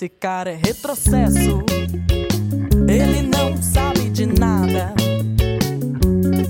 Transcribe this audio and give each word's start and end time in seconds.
Esse 0.00 0.08
cara 0.08 0.52
é 0.52 0.54
retrocesso. 0.54 1.62
Ele 2.88 3.20
não 3.20 3.54
sabe 3.60 4.08
de 4.08 4.24
nada. 4.24 4.94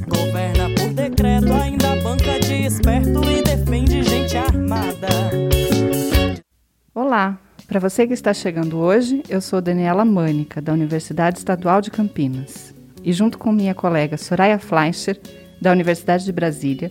Governa 0.07 0.73
por 0.77 0.95
decreto, 0.95 1.53
ainda 1.53 1.97
banca 1.97 2.39
de 2.39 2.67
esperto 2.67 3.21
e 3.29 3.43
defende 3.43 4.05
gente 4.05 4.37
armada. 4.37 5.09
Olá, 6.95 7.41
para 7.67 7.81
você 7.81 8.07
que 8.07 8.13
está 8.13 8.33
chegando 8.33 8.79
hoje, 8.79 9.21
eu 9.29 9.41
sou 9.41 9.61
Daniela 9.61 10.05
Mânica, 10.05 10.63
da 10.63 10.73
Universidade 10.73 11.39
Estadual 11.39 11.81
de 11.81 11.91
Campinas. 11.91 12.73
E 13.03 13.13
junto 13.13 13.37
com 13.37 13.51
minha 13.51 13.75
colega 13.75 14.17
Soraya 14.17 14.61
Fleischer, 14.61 15.21
da 15.61 15.73
Universidade 15.73 16.25
de 16.25 16.31
Brasília, 16.31 16.89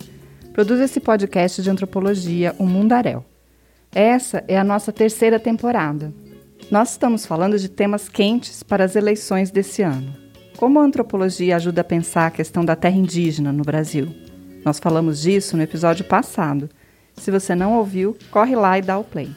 produzo 0.52 0.82
esse 0.82 1.00
podcast 1.00 1.62
de 1.62 1.70
antropologia, 1.70 2.54
O 2.58 2.66
Mundaréu. 2.66 3.24
Essa 3.90 4.44
é 4.46 4.58
a 4.58 4.62
nossa 4.62 4.92
terceira 4.92 5.40
temporada. 5.40 6.12
Nós 6.70 6.92
estamos 6.92 7.26
falando 7.26 7.58
de 7.58 7.68
temas 7.68 8.08
quentes 8.08 8.62
para 8.62 8.84
as 8.84 8.94
eleições 8.94 9.50
desse 9.50 9.82
ano. 9.82 10.14
Como 10.56 10.78
a 10.78 10.84
antropologia 10.84 11.56
ajuda 11.56 11.80
a 11.80 11.84
pensar 11.84 12.28
a 12.28 12.30
questão 12.30 12.64
da 12.64 12.76
terra 12.76 12.94
indígena 12.94 13.52
no 13.52 13.64
Brasil? 13.64 14.14
Nós 14.64 14.78
falamos 14.78 15.20
disso 15.20 15.56
no 15.56 15.64
episódio 15.64 16.04
passado. 16.04 16.70
Se 17.14 17.28
você 17.28 17.56
não 17.56 17.76
ouviu, 17.76 18.16
corre 18.30 18.54
lá 18.54 18.78
e 18.78 18.82
dá 18.82 18.96
o 18.96 19.02
play. 19.02 19.34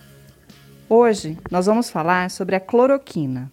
Hoje 0.88 1.36
nós 1.50 1.66
vamos 1.66 1.90
falar 1.90 2.30
sobre 2.30 2.56
a 2.56 2.60
cloroquina. 2.60 3.52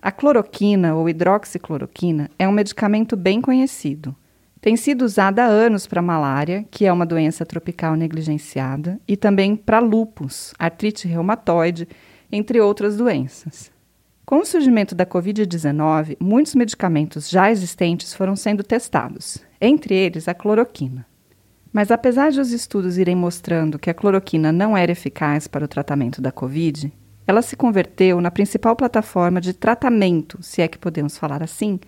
A 0.00 0.10
cloroquina 0.10 0.94
ou 0.94 1.06
hidroxicloroquina 1.06 2.30
é 2.38 2.48
um 2.48 2.52
medicamento 2.52 3.18
bem 3.18 3.42
conhecido. 3.42 4.16
Tem 4.62 4.76
sido 4.76 5.02
usada 5.02 5.44
há 5.44 5.46
anos 5.46 5.86
para 5.86 6.00
malária, 6.00 6.64
que 6.70 6.86
é 6.86 6.92
uma 6.92 7.04
doença 7.04 7.44
tropical 7.44 7.96
negligenciada, 7.96 8.98
e 9.06 9.14
também 9.14 9.56
para 9.56 9.78
lúpus, 9.78 10.54
artrite 10.58 11.06
reumatoide, 11.06 11.86
entre 12.30 12.60
outras 12.60 12.96
doenças. 12.96 13.70
Com 14.24 14.38
o 14.38 14.44
surgimento 14.44 14.94
da 14.94 15.04
Covid-19, 15.04 16.16
muitos 16.20 16.54
medicamentos 16.54 17.28
já 17.28 17.50
existentes 17.50 18.14
foram 18.14 18.36
sendo 18.36 18.62
testados, 18.62 19.38
entre 19.60 19.94
eles 19.94 20.28
a 20.28 20.34
cloroquina. 20.34 21.04
Mas 21.72 21.90
apesar 21.90 22.30
de 22.30 22.40
os 22.40 22.52
estudos 22.52 22.98
irem 22.98 23.16
mostrando 23.16 23.78
que 23.78 23.90
a 23.90 23.94
cloroquina 23.94 24.52
não 24.52 24.76
era 24.76 24.92
eficaz 24.92 25.48
para 25.48 25.64
o 25.64 25.68
tratamento 25.68 26.20
da 26.20 26.30
Covid, 26.30 26.92
ela 27.26 27.42
se 27.42 27.56
converteu 27.56 28.20
na 28.20 28.30
principal 28.30 28.74
plataforma 28.74 29.40
de 29.40 29.52
tratamento, 29.52 30.38
se 30.42 30.62
é 30.62 30.68
que 30.68 30.78
podemos 30.78 31.16
falar 31.16 31.42
assim, 31.42 31.78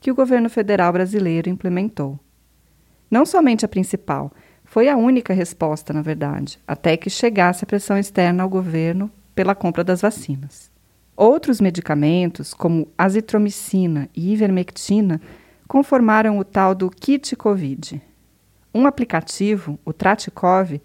que 0.00 0.10
o 0.10 0.14
governo 0.14 0.48
federal 0.48 0.92
brasileiro 0.92 1.48
implementou. 1.48 2.18
Não 3.10 3.24
somente 3.24 3.64
a 3.64 3.68
principal, 3.68 4.32
foi 4.64 4.88
a 4.88 4.96
única 4.96 5.32
resposta, 5.32 5.92
na 5.92 6.02
verdade, 6.02 6.58
até 6.66 6.96
que 6.96 7.08
chegasse 7.08 7.64
a 7.64 7.66
pressão 7.66 7.96
externa 7.96 8.42
ao 8.42 8.48
governo 8.48 9.10
pela 9.38 9.54
compra 9.54 9.84
das 9.84 10.00
vacinas. 10.00 10.68
Outros 11.16 11.60
medicamentos, 11.60 12.52
como 12.52 12.88
azitromicina 12.98 14.08
e 14.12 14.32
ivermectina, 14.32 15.20
conformaram 15.68 16.40
o 16.40 16.44
tal 16.44 16.74
do 16.74 16.90
kit 16.90 17.36
COVID. 17.36 18.02
Um 18.74 18.84
aplicativo, 18.84 19.78
o 19.84 19.92
Tratikov, 19.92 20.80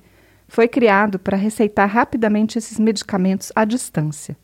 foi 0.48 0.68
criado 0.68 1.18
para 1.18 1.36
receitar 1.36 1.90
rapidamente 1.90 2.60
esses 2.60 2.78
medicamentos 2.78 3.52
à 3.56 3.66
distância. 3.66 4.38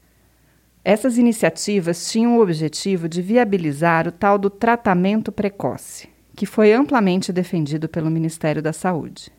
Essas 0.83 1.19
iniciativas 1.19 2.11
tinham 2.11 2.39
o 2.39 2.41
objetivo 2.41 3.07
de 3.07 3.21
viabilizar 3.21 4.07
o 4.07 4.11
tal 4.11 4.39
do 4.39 4.49
tratamento 4.49 5.31
precoce, 5.31 6.09
que 6.35 6.47
foi 6.47 6.73
amplamente 6.73 7.31
defendido 7.31 7.87
pelo 7.87 8.09
Ministério 8.09 8.59
da 8.59 8.73
Saúde. 8.73 9.31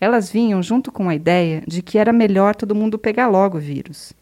Elas 0.00 0.30
vinham 0.30 0.62
junto 0.62 0.92
com 0.92 1.08
a 1.08 1.14
ideia 1.14 1.62
de 1.66 1.82
que 1.82 1.98
era 1.98 2.12
melhor 2.12 2.54
todo 2.54 2.74
mundo 2.74 2.98
pegar 2.98 3.26
logo 3.26 3.58
o 3.58 3.60
vírus, 3.60 4.12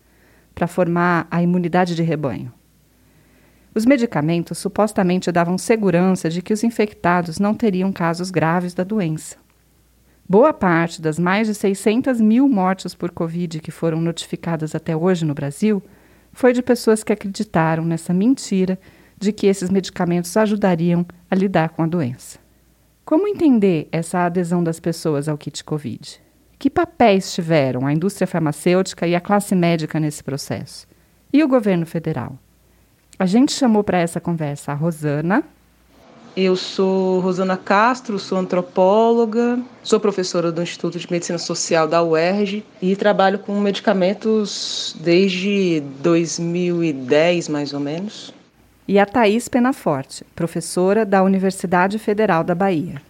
para 0.55 0.67
formar 0.67 1.27
a 1.31 1.43
imunidade 1.43 1.95
de 1.95 2.03
rebanho. 2.03 2.53
Os 3.75 3.84
medicamentos 3.84 4.56
supostamente 4.56 5.31
davam 5.31 5.59
segurança 5.59 6.31
de 6.31 6.41
que 6.41 6.55
os 6.55 6.65
infectados 6.65 7.39
não 7.39 7.53
teriam 7.55 7.93
casos 7.93 8.31
graves 8.31 8.73
da 8.73 8.83
doença. 8.83 9.37
Boa 10.27 10.53
parte 10.53 11.03
das 11.03 11.19
mais 11.19 11.47
de 11.47 11.55
600 11.55 12.21
mil 12.21 12.49
mortes 12.49 12.95
por 12.95 13.11
Covid 13.11 13.61
que 13.61 13.71
foram 13.71 14.00
notificadas 14.00 14.75
até 14.75 14.97
hoje 14.97 15.27
no 15.27 15.34
Brasil 15.34 15.83
foi 16.33 16.53
de 16.53 16.62
pessoas 16.62 17.05
que 17.05 17.12
acreditaram 17.12 17.84
nessa 17.84 18.15
mentira 18.15 18.79
de 19.19 19.31
que 19.31 19.47
esses 19.47 19.71
medicamentos 19.71 20.37
ajudariam 20.37 21.06
a 21.31 21.34
lidar 21.34 21.69
com 21.69 21.83
a 21.83 21.87
doença. 21.87 22.46
Como 23.06 23.28
entender 23.28 23.87
essa 23.93 24.27
adesão 24.27 24.65
das 24.65 24.81
pessoas 24.81 25.28
ao 25.28 25.39
kit 25.39 25.62
Covid? 25.62 26.21
Que 26.59 26.69
papéis 26.69 27.33
tiveram 27.33 27.87
a 27.87 27.93
indústria 27.93 28.27
farmacêutica 28.27 29.06
e 29.06 29.15
a 29.15 29.21
classe 29.21 29.55
médica 29.55 30.00
nesse 30.00 30.25
processo? 30.25 30.89
E 31.33 31.41
o 31.41 31.47
governo 31.47 31.87
federal? 31.87 32.37
A 33.17 33.25
gente 33.25 33.53
chamou 33.53 33.84
para 33.84 33.99
essa 33.99 34.21
conversa 34.21 34.72
a 34.72 34.75
Rosana. 34.75 35.44
Eu 36.37 36.56
sou 36.56 37.21
Rosana 37.21 37.56
Castro, 37.56 38.19
sou 38.19 38.39
antropóloga, 38.39 39.61
sou 39.84 40.00
professora 40.00 40.50
do 40.50 40.61
Instituto 40.61 40.99
de 40.99 41.09
Medicina 41.09 41.38
Social 41.38 41.87
da 41.87 42.03
UERJ 42.03 42.65
e 42.83 42.97
trabalho 42.97 43.38
com 43.38 43.61
medicamentos 43.61 44.97
desde 44.99 45.81
2010, 46.00 47.49
mais 47.50 47.73
ou 47.73 47.78
menos. 47.78 48.34
E 48.89 49.01
a 49.01 49.05
Thaís 49.05 49.49
Penaforte, 49.49 50.25
professora 50.37 51.05
da 51.05 51.21
Universidade 51.25 51.99
Federal 51.99 52.45
da 52.45 52.55
Bahia. 52.55 53.03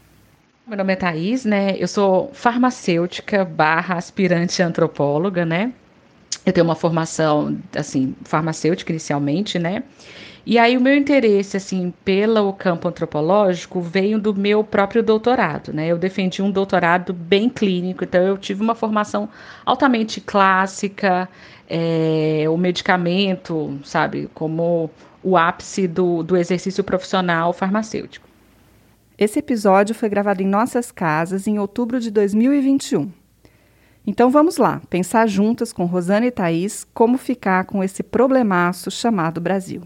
Meu 0.66 0.78
nome 0.78 0.94
é 0.94 0.96
Thaís, 0.96 1.44
né? 1.44 1.76
Eu 1.78 1.86
sou 1.86 2.30
farmacêutica 2.32 3.44
barra 3.44 3.96
aspirante 3.96 4.62
antropóloga, 4.62 5.44
né? 5.44 5.72
Eu 6.46 6.52
tenho 6.52 6.64
uma 6.64 6.74
formação, 6.74 7.58
assim, 7.74 8.16
farmacêutica 8.24 8.90
inicialmente, 8.90 9.58
né? 9.58 9.82
E 10.46 10.58
aí 10.58 10.78
o 10.78 10.80
meu 10.80 10.96
interesse, 10.96 11.58
assim, 11.58 11.92
pelo 12.04 12.52
campo 12.54 12.88
antropológico 12.88 13.80
veio 13.80 14.18
do 14.18 14.34
meu 14.34 14.64
próprio 14.64 15.02
doutorado, 15.02 15.74
né? 15.74 15.88
Eu 15.88 15.98
defendi 15.98 16.40
um 16.40 16.50
doutorado 16.50 17.12
bem 17.12 17.50
clínico, 17.50 18.04
então 18.04 18.22
eu 18.22 18.38
tive 18.38 18.62
uma 18.62 18.74
formação 18.74 19.28
altamente 19.64 20.22
clássica, 20.22 21.28
é, 21.68 22.44
o 22.48 22.56
medicamento, 22.56 23.78
sabe, 23.84 24.30
como 24.32 24.88
o 25.26 25.36
ápice 25.36 25.88
do, 25.88 26.22
do 26.22 26.36
exercício 26.36 26.84
profissional 26.84 27.52
farmacêutico. 27.52 28.28
Esse 29.18 29.40
episódio 29.40 29.92
foi 29.92 30.08
gravado 30.08 30.40
em 30.40 30.46
nossas 30.46 30.92
casas 30.92 31.48
em 31.48 31.58
outubro 31.58 31.98
de 31.98 32.12
2021. 32.12 33.10
Então 34.06 34.30
vamos 34.30 34.56
lá, 34.56 34.80
pensar 34.88 35.26
juntas 35.26 35.72
com 35.72 35.84
Rosana 35.84 36.26
e 36.26 36.30
Thaís 36.30 36.86
como 36.94 37.18
ficar 37.18 37.64
com 37.64 37.82
esse 37.82 38.04
problemaço 38.04 38.88
chamado 38.88 39.40
Brasil. 39.40 39.82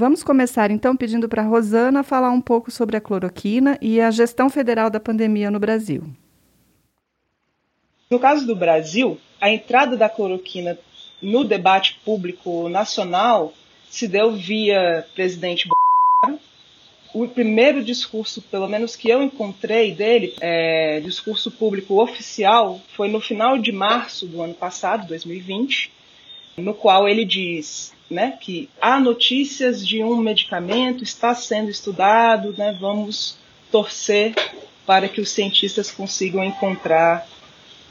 Vamos 0.00 0.24
começar 0.24 0.70
então 0.70 0.96
pedindo 0.96 1.28
para 1.28 1.42
a 1.42 1.44
Rosana 1.44 2.02
falar 2.02 2.30
um 2.30 2.40
pouco 2.40 2.70
sobre 2.70 2.96
a 2.96 3.00
cloroquina 3.02 3.76
e 3.82 4.00
a 4.00 4.10
gestão 4.10 4.48
federal 4.48 4.88
da 4.88 4.98
pandemia 4.98 5.50
no 5.50 5.60
Brasil. 5.60 6.04
No 8.10 8.18
caso 8.18 8.46
do 8.46 8.56
Brasil, 8.56 9.20
a 9.38 9.50
entrada 9.50 9.98
da 9.98 10.08
cloroquina 10.08 10.78
no 11.20 11.44
debate 11.44 12.00
público 12.02 12.66
nacional 12.70 13.52
se 13.90 14.08
deu 14.08 14.32
via 14.32 15.06
presidente 15.14 15.68
Bolsonaro. 15.68 16.42
O 17.12 17.28
primeiro 17.28 17.84
discurso, 17.84 18.40
pelo 18.40 18.68
menos 18.68 18.96
que 18.96 19.10
eu 19.10 19.22
encontrei 19.22 19.92
dele, 19.92 20.34
é, 20.40 21.00
discurso 21.00 21.50
público 21.50 22.02
oficial, 22.02 22.80
foi 22.96 23.08
no 23.08 23.20
final 23.20 23.58
de 23.58 23.70
março 23.70 24.26
do 24.26 24.40
ano 24.40 24.54
passado, 24.54 25.06
2020, 25.08 25.92
no 26.56 26.72
qual 26.72 27.06
ele 27.06 27.26
diz 27.26 27.92
né, 28.10 28.36
que 28.40 28.68
há 28.80 28.98
notícias 28.98 29.86
de 29.86 30.02
um 30.02 30.16
medicamento, 30.16 31.04
está 31.04 31.34
sendo 31.34 31.70
estudado, 31.70 32.54
né, 32.58 32.76
vamos 32.78 33.38
torcer 33.70 34.34
para 34.84 35.08
que 35.08 35.20
os 35.20 35.30
cientistas 35.30 35.90
consigam 35.90 36.42
encontrar 36.42 37.26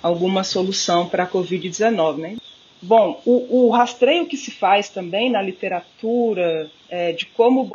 alguma 0.04 0.44
solução 0.44 1.08
para 1.08 1.24
a 1.24 1.28
Covid-19. 1.28 2.18
Né? 2.18 2.38
Bom, 2.82 3.22
o, 3.26 3.68
o, 3.68 3.70
rastreio 3.70 4.26
que 4.26 4.36
se 4.36 4.52
faz 4.52 4.90
também 4.90 5.30
na 5.30 5.42
literatura 5.42 6.70
é, 6.90 7.14
de 7.14 7.26
como 7.26 7.70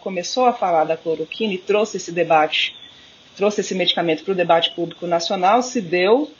começou 0.00 0.46
a 0.46 0.52
falar 0.52 0.84
da 0.84 0.96
cloroquina 0.96 1.52
e 1.52 1.58
trouxe 1.58 1.98
esse 1.98 2.10
debate, 2.10 2.74
trouxe 3.36 3.60
esse 3.60 3.74
medicamento 3.74 4.24
para 4.24 4.32
o 4.32 4.36
debate 4.36 4.70
público 4.74 5.06
nacional, 5.06 5.62
se 5.62 5.80
deu 5.80 6.30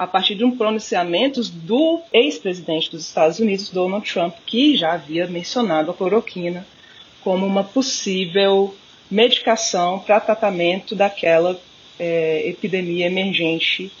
a 0.00 0.06
partir 0.06 0.34
de 0.34 0.42
um 0.46 0.56
pronunciamento 0.56 1.42
do 1.42 2.00
ex-presidente 2.10 2.90
dos 2.90 3.06
Estados 3.06 3.38
Unidos, 3.38 3.68
Donald 3.68 4.10
Trump, 4.10 4.34
que 4.46 4.74
já 4.74 4.94
havia 4.94 5.26
mencionado 5.26 5.90
a 5.90 5.94
cloroquina 5.94 6.66
como 7.20 7.44
uma 7.44 7.62
possível 7.62 8.74
medicação 9.10 9.98
para 9.98 10.18
tratamento 10.18 10.94
daquela 10.96 11.60
é, 11.98 12.48
epidemia 12.48 13.08
emergente. 13.08 13.92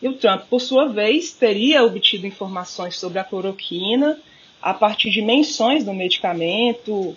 E 0.00 0.06
o 0.06 0.12
Trump, 0.12 0.42
por 0.48 0.60
sua 0.60 0.86
vez, 0.86 1.32
teria 1.32 1.82
obtido 1.82 2.24
informações 2.24 2.96
sobre 2.96 3.18
a 3.18 3.24
cloroquina 3.24 4.16
a 4.62 4.72
partir 4.72 5.10
de 5.10 5.20
menções 5.20 5.82
do 5.82 5.92
medicamento 5.92 7.16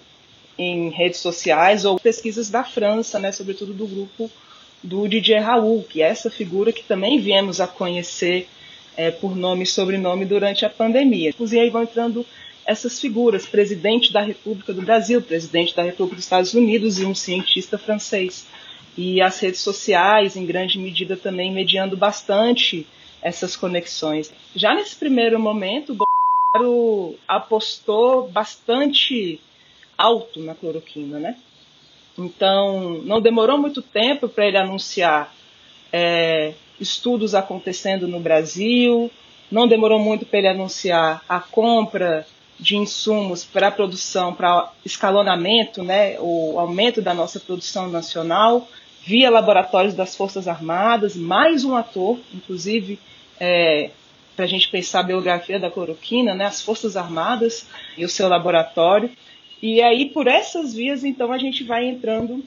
em 0.57 0.89
redes 0.89 1.19
sociais 1.19 1.85
ou 1.85 1.99
pesquisas 1.99 2.49
da 2.49 2.63
França, 2.63 3.19
né, 3.19 3.31
sobretudo 3.31 3.71
do 3.71 3.85
grupo 3.85 4.31
do 4.83 5.07
Didier 5.07 5.43
Raoult, 5.43 5.87
que 5.87 6.01
é 6.01 6.07
essa 6.07 6.29
figura 6.29 6.71
que 6.71 6.83
também 6.83 7.19
viemos 7.19 7.61
a 7.61 7.67
conhecer 7.67 8.47
é, 8.97 9.11
por 9.11 9.35
nome 9.35 9.63
e 9.63 9.67
sobrenome 9.67 10.25
durante 10.25 10.65
a 10.65 10.69
pandemia. 10.69 11.33
E 11.39 11.59
aí 11.59 11.69
vão 11.69 11.83
entrando 11.83 12.25
essas 12.65 12.99
figuras, 12.99 13.45
presidente 13.45 14.13
da 14.13 14.21
República 14.21 14.73
do 14.73 14.81
Brasil, 14.81 15.21
presidente 15.21 15.75
da 15.75 15.83
República 15.83 16.15
dos 16.15 16.25
Estados 16.25 16.53
Unidos 16.53 16.99
e 16.99 17.05
um 17.05 17.15
cientista 17.15 17.77
francês. 17.77 18.45
E 18.97 19.21
as 19.21 19.39
redes 19.39 19.61
sociais, 19.61 20.35
em 20.35 20.45
grande 20.45 20.77
medida, 20.77 21.15
também 21.15 21.51
mediando 21.51 21.95
bastante 21.95 22.85
essas 23.21 23.55
conexões. 23.55 24.31
Já 24.55 24.73
nesse 24.73 24.95
primeiro 24.95 25.39
momento, 25.39 25.95
Bolsonaro 25.95 27.15
apostou 27.27 28.27
bastante 28.29 29.39
alto 29.97 30.39
na 30.41 30.55
cloroquina, 30.55 31.19
né? 31.19 31.37
Então, 32.17 33.01
não 33.03 33.21
demorou 33.21 33.57
muito 33.57 33.81
tempo 33.81 34.27
para 34.27 34.47
ele 34.47 34.57
anunciar 34.57 35.33
é, 35.91 36.53
estudos 36.79 37.35
acontecendo 37.35 38.07
no 38.07 38.19
Brasil, 38.19 39.11
não 39.51 39.67
demorou 39.67 39.99
muito 39.99 40.25
para 40.25 40.39
ele 40.39 40.47
anunciar 40.47 41.23
a 41.27 41.39
compra 41.39 42.25
de 42.59 42.77
insumos 42.77 43.43
para 43.43 43.67
a 43.67 43.71
produção, 43.71 44.33
para 44.33 44.71
escalonamento, 44.85 45.83
né, 45.83 46.17
o 46.19 46.59
aumento 46.59 47.01
da 47.01 47.13
nossa 47.13 47.39
produção 47.39 47.89
nacional, 47.89 48.67
via 49.03 49.31
laboratórios 49.31 49.95
das 49.95 50.15
Forças 50.15 50.47
Armadas, 50.47 51.15
mais 51.15 51.65
um 51.65 51.75
ator, 51.75 52.19
inclusive, 52.33 52.99
é, 53.39 53.89
para 54.35 54.45
a 54.45 54.47
gente 54.47 54.69
pensar 54.69 54.99
a 54.99 55.03
biografia 55.03 55.59
da 55.59 55.71
cloroquina, 55.71 56.35
né, 56.35 56.45
as 56.45 56.61
Forças 56.61 56.95
Armadas 56.95 57.67
e 57.97 58.05
o 58.05 58.09
seu 58.09 58.29
laboratório. 58.29 59.09
E 59.61 59.81
aí, 59.81 60.09
por 60.09 60.27
essas 60.27 60.73
vias, 60.73 61.03
então, 61.03 61.31
a 61.31 61.37
gente 61.37 61.63
vai 61.63 61.85
entrando 61.85 62.43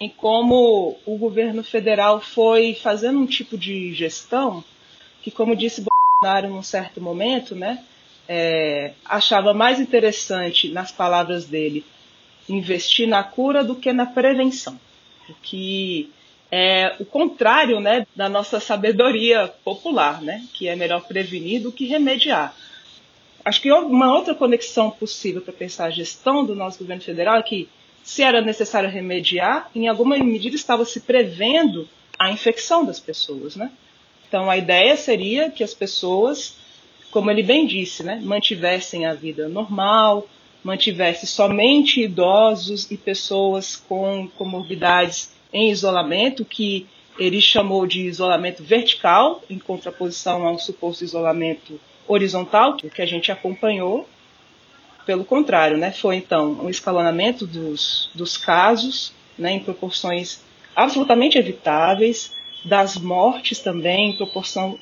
em 0.00 0.08
como 0.08 0.96
o 1.04 1.16
governo 1.16 1.62
federal 1.62 2.20
foi 2.20 2.74
fazendo 2.74 3.18
um 3.18 3.26
tipo 3.26 3.56
de 3.56 3.92
gestão 3.92 4.64
que, 5.22 5.30
como 5.30 5.54
disse 5.54 5.84
Bolsonaro 6.22 6.52
num 6.52 6.62
certo 6.62 7.00
momento, 7.00 7.54
né, 7.54 7.84
é, 8.28 8.92
achava 9.04 9.52
mais 9.52 9.78
interessante, 9.78 10.68
nas 10.70 10.90
palavras 10.90 11.44
dele, 11.44 11.84
investir 12.48 13.06
na 13.06 13.22
cura 13.22 13.62
do 13.62 13.76
que 13.76 13.92
na 13.92 14.06
prevenção. 14.06 14.78
O 15.28 15.34
que 15.42 16.10
é 16.50 16.96
o 16.98 17.04
contrário 17.04 17.78
né, 17.78 18.06
da 18.16 18.28
nossa 18.28 18.58
sabedoria 18.58 19.52
popular, 19.64 20.20
né, 20.20 20.44
que 20.52 20.66
é 20.66 20.74
melhor 20.74 21.02
prevenir 21.02 21.62
do 21.62 21.70
que 21.70 21.86
remediar. 21.86 22.54
Acho 23.44 23.60
que 23.60 23.72
uma 23.72 24.14
outra 24.14 24.34
conexão 24.34 24.90
possível 24.90 25.42
para 25.42 25.52
pensar 25.52 25.86
a 25.86 25.90
gestão 25.90 26.44
do 26.44 26.54
nosso 26.54 26.78
governo 26.78 27.02
federal 27.02 27.36
é 27.36 27.42
que, 27.42 27.68
se 28.02 28.22
era 28.22 28.40
necessário 28.40 28.88
remediar, 28.88 29.70
em 29.74 29.88
alguma 29.88 30.16
medida 30.18 30.54
estava 30.54 30.84
se 30.84 31.00
prevendo 31.00 31.88
a 32.18 32.30
infecção 32.30 32.84
das 32.84 33.00
pessoas. 33.00 33.56
Né? 33.56 33.70
Então, 34.28 34.48
a 34.48 34.56
ideia 34.56 34.96
seria 34.96 35.50
que 35.50 35.64
as 35.64 35.74
pessoas, 35.74 36.56
como 37.10 37.30
ele 37.30 37.42
bem 37.42 37.66
disse, 37.66 38.02
né, 38.04 38.20
mantivessem 38.22 39.06
a 39.06 39.14
vida 39.14 39.48
normal, 39.48 40.28
mantivessem 40.62 41.28
somente 41.28 42.00
idosos 42.00 42.90
e 42.90 42.96
pessoas 42.96 43.74
com 43.76 44.28
comorbidades 44.38 45.32
em 45.52 45.70
isolamento, 45.70 46.44
que 46.44 46.86
ele 47.18 47.40
chamou 47.40 47.86
de 47.86 48.06
isolamento 48.06 48.62
vertical, 48.62 49.42
em 49.50 49.58
contraposição 49.58 50.46
a 50.46 50.52
um 50.52 50.58
suposto 50.58 51.04
isolamento 51.04 51.78
horizontal, 52.06 52.76
que 52.76 53.02
a 53.02 53.06
gente 53.06 53.30
acompanhou. 53.30 54.08
Pelo 55.04 55.24
contrário, 55.24 55.76
né, 55.76 55.90
foi 55.90 56.16
então 56.16 56.52
um 56.62 56.70
escalonamento 56.70 57.44
dos, 57.44 58.08
dos 58.14 58.36
casos 58.36 59.12
né, 59.36 59.52
em 59.52 59.60
proporções 59.60 60.40
absolutamente 60.76 61.36
evitáveis, 61.36 62.32
das 62.64 62.96
mortes 62.96 63.58
também 63.58 64.10
em 64.10 64.16
proporção 64.16 64.78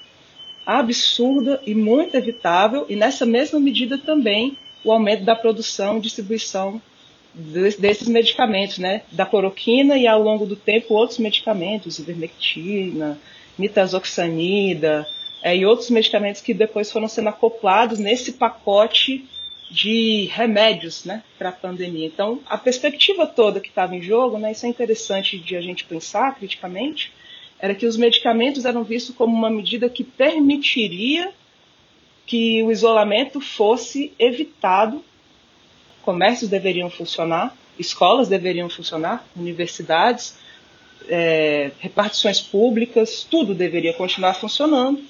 absurda 0.67 1.61
e 1.67 1.75
muito 1.75 2.15
evitável, 2.15 2.85
e 2.89 2.95
nessa 2.95 3.25
mesma 3.25 3.59
medida 3.59 3.97
também 3.97 4.59
o 4.85 4.93
aumento 4.93 5.25
da 5.25 5.35
produção 5.35 5.99
e 5.99 6.01
distribuição 6.01 6.81
desses 7.35 8.09
medicamentos, 8.09 8.79
né, 8.79 9.03
da 9.13 9.25
cloroquina 9.25 9.97
e 9.97 10.07
ao 10.07 10.21
longo 10.23 10.47
do 10.47 10.57
tempo 10.57 10.95
outros 10.95 11.19
medicamentos, 11.19 11.99
ivermectina, 11.99 13.19
nitazoxanida, 13.59 15.07
é, 15.43 15.57
e 15.57 15.65
outros 15.65 15.91
medicamentos 15.91 16.41
que 16.41 16.53
depois 16.53 16.91
foram 16.91 17.09
sendo 17.09 17.29
acoplados 17.29 17.99
nesse 17.99 18.33
pacote 18.33 19.27
de 19.71 20.29
remédios 20.33 21.05
né, 21.05 21.23
para 21.39 21.51
a 21.51 21.53
pandemia. 21.53 22.07
Então, 22.07 22.41
a 22.47 22.59
perspectiva 22.59 23.27
toda 23.27 23.61
que 23.61 23.69
estava 23.69 23.95
em 23.95 24.03
jogo, 24.03 24.37
né, 24.37 24.53
isso 24.53 24.67
é 24.67 24.69
interessante 24.69 25.39
de 25.39 25.57
a 25.57 25.61
gente 25.61 25.85
pensar 25.85 26.35
criticamente, 26.35 27.13
era 27.59 27.75
que 27.75 27.87
os 27.87 27.97
medicamentos 27.97 28.65
eram 28.65 28.83
vistos 28.83 29.15
como 29.15 29.35
uma 29.37 29.51
medida 29.51 29.89
que 29.89 30.03
permitiria 30.03 31.33
que 32.27 32.63
o 32.63 32.71
isolamento 32.71 33.41
fosse 33.41 34.13
evitado, 34.19 35.05
comércios 36.03 36.51
deveriam 36.51 36.91
funcionar, 36.91 37.57
escolas 37.79 38.29
deveriam 38.29 38.69
funcionar, 38.69 39.25
universidades, 39.37 40.37
é, 41.09 41.71
repartições 41.79 42.41
públicas, 42.41 43.27
tudo 43.29 43.55
deveria 43.55 43.93
continuar 43.93 44.35
funcionando 44.35 45.03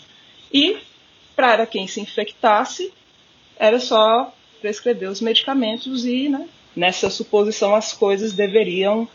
e, 0.53 0.79
para 1.37 1.67
quem 1.67 1.87
se 1.87 2.01
infectasse, 2.01 2.93
era 3.57 3.79
só 3.79 4.35
prescrever 4.61 5.09
os 5.09 5.21
medicamentos 5.21 6.05
e, 6.05 6.29
né, 6.29 6.49
nessa 6.75 7.11
suposição, 7.11 7.75
as 7.75 7.93
coisas 7.93 8.33
deveriam 8.33 9.09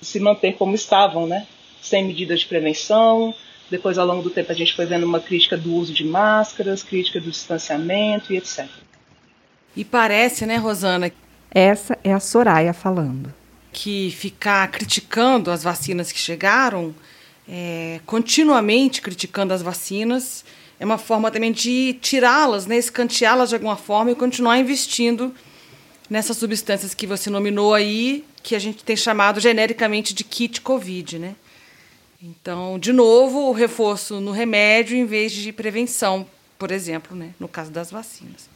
se 0.00 0.18
manter 0.18 0.54
como 0.54 0.74
estavam, 0.74 1.26
né? 1.26 1.46
Sem 1.82 2.04
medidas 2.04 2.40
de 2.40 2.46
prevenção. 2.46 3.34
Depois, 3.70 3.98
ao 3.98 4.06
longo 4.06 4.22
do 4.22 4.30
tempo, 4.30 4.50
a 4.50 4.54
gente 4.54 4.74
foi 4.74 4.86
vendo 4.86 5.04
uma 5.04 5.20
crítica 5.20 5.56
do 5.56 5.74
uso 5.74 5.92
de 5.92 6.04
máscaras, 6.04 6.82
crítica 6.82 7.20
do 7.20 7.30
distanciamento 7.30 8.32
e 8.32 8.36
etc. 8.36 8.66
E 9.76 9.84
parece, 9.84 10.46
né, 10.46 10.56
Rosana? 10.56 11.12
Essa 11.50 11.98
é 12.02 12.12
a 12.12 12.20
Soraya 12.20 12.72
falando. 12.72 13.32
Que 13.72 14.10
ficar 14.10 14.68
criticando 14.70 15.50
as 15.50 15.62
vacinas 15.62 16.10
que 16.10 16.18
chegaram, 16.18 16.94
é, 17.48 18.00
continuamente 18.04 19.00
criticando 19.00 19.54
as 19.54 19.62
vacinas, 19.62 20.44
é 20.80 20.84
uma 20.84 20.96
forma 20.96 21.30
também 21.30 21.52
de 21.52 21.98
tirá-las, 22.00 22.66
né, 22.66 22.78
escanteá-las 22.78 23.50
de 23.50 23.54
alguma 23.54 23.76
forma 23.76 24.10
e 24.12 24.14
continuar 24.14 24.58
investindo 24.58 25.32
nessas 26.08 26.38
substâncias 26.38 26.94
que 26.94 27.06
você 27.06 27.28
nominou 27.28 27.74
aí, 27.74 28.24
que 28.42 28.56
a 28.56 28.58
gente 28.58 28.82
tem 28.82 28.96
chamado 28.96 29.38
genericamente 29.40 30.14
de 30.14 30.24
kit 30.24 30.62
COVID, 30.62 31.18
né? 31.18 31.36
Então, 32.22 32.78
de 32.78 32.94
novo, 32.94 33.50
o 33.50 33.52
reforço 33.52 34.20
no 34.20 34.30
remédio 34.30 34.96
em 34.96 35.04
vez 35.04 35.32
de 35.32 35.52
prevenção, 35.52 36.26
por 36.58 36.70
exemplo, 36.70 37.14
né, 37.14 37.34
no 37.38 37.46
caso 37.46 37.70
das 37.70 37.90
vacinas. 37.90 38.48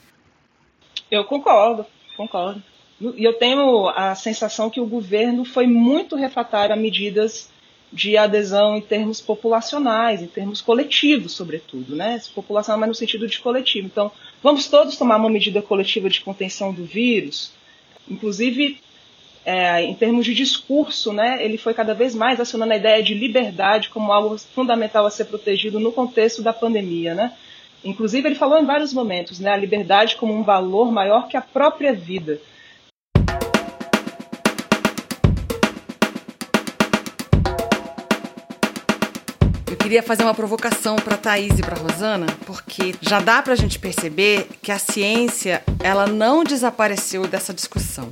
Eu 1.10 1.24
concordo, 1.26 1.84
concordo. 2.16 2.62
E 3.00 3.22
eu 3.22 3.34
tenho 3.34 3.88
a 3.90 4.14
sensação 4.14 4.70
que 4.70 4.80
o 4.80 4.86
governo 4.86 5.44
foi 5.44 5.66
muito 5.66 6.16
refratário 6.16 6.72
a 6.74 6.76
medidas 6.76 7.50
de 7.92 8.16
adesão 8.16 8.76
em 8.76 8.80
termos 8.80 9.20
populacionais, 9.20 10.20
em 10.20 10.26
termos 10.26 10.60
coletivos, 10.60 11.32
sobretudo, 11.32 11.94
né? 11.94 12.20
Populacional, 12.34 12.80
mas 12.80 12.88
no 12.88 12.94
sentido 12.94 13.28
de 13.28 13.38
coletivo. 13.38 13.86
Então, 13.86 14.10
vamos 14.42 14.66
todos 14.66 14.96
tomar 14.96 15.16
uma 15.16 15.30
medida 15.30 15.62
coletiva 15.62 16.08
de 16.08 16.20
contenção 16.20 16.72
do 16.72 16.84
vírus, 16.84 17.52
inclusive 18.08 18.80
é, 19.44 19.82
em 19.82 19.94
termos 19.94 20.24
de 20.24 20.34
discurso, 20.34 21.12
né? 21.12 21.44
Ele 21.44 21.58
foi 21.58 21.74
cada 21.74 21.94
vez 21.94 22.14
mais 22.14 22.40
acionando 22.40 22.72
a 22.72 22.76
ideia 22.76 23.02
de 23.02 23.14
liberdade 23.14 23.90
como 23.90 24.12
algo 24.12 24.38
fundamental 24.38 25.04
a 25.06 25.10
ser 25.10 25.26
protegido 25.26 25.78
no 25.78 25.92
contexto 25.92 26.42
da 26.42 26.52
pandemia, 26.52 27.14
né? 27.14 27.32
Inclusive, 27.84 28.26
ele 28.26 28.34
falou 28.34 28.58
em 28.58 28.64
vários 28.64 28.94
momentos, 28.94 29.38
né? 29.38 29.50
A 29.50 29.56
liberdade 29.56 30.16
como 30.16 30.32
um 30.32 30.42
valor 30.42 30.90
maior 30.90 31.28
que 31.28 31.36
a 31.36 31.42
própria 31.42 31.92
vida. 31.92 32.40
Queria 39.84 40.02
fazer 40.02 40.22
uma 40.22 40.32
provocação 40.32 40.96
para 40.96 41.14
Thaís 41.14 41.58
e 41.58 41.60
para 41.60 41.76
Rosana, 41.76 42.24
porque 42.46 42.94
já 43.02 43.20
dá 43.20 43.42
para 43.42 43.52
a 43.52 43.56
gente 43.56 43.78
perceber 43.78 44.48
que 44.62 44.72
a 44.72 44.78
ciência 44.78 45.62
ela 45.78 46.06
não 46.06 46.42
desapareceu 46.42 47.26
dessa 47.26 47.52
discussão. 47.52 48.10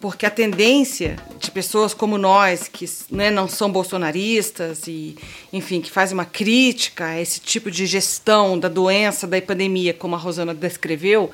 Porque 0.00 0.24
a 0.24 0.30
tendência 0.30 1.16
de 1.38 1.50
pessoas 1.50 1.92
como 1.92 2.16
nós, 2.16 2.68
que 2.68 2.86
né, 3.10 3.30
não 3.30 3.46
são 3.46 3.70
bolsonaristas 3.70 4.88
e, 4.88 5.14
enfim, 5.52 5.82
que 5.82 5.90
fazem 5.90 6.14
uma 6.14 6.24
crítica 6.24 7.04
a 7.04 7.20
esse 7.20 7.38
tipo 7.38 7.70
de 7.70 7.84
gestão 7.84 8.58
da 8.58 8.70
doença, 8.70 9.26
da 9.26 9.36
epidemia, 9.36 9.92
como 9.92 10.14
a 10.14 10.18
Rosana 10.18 10.54
descreveu, 10.54 11.30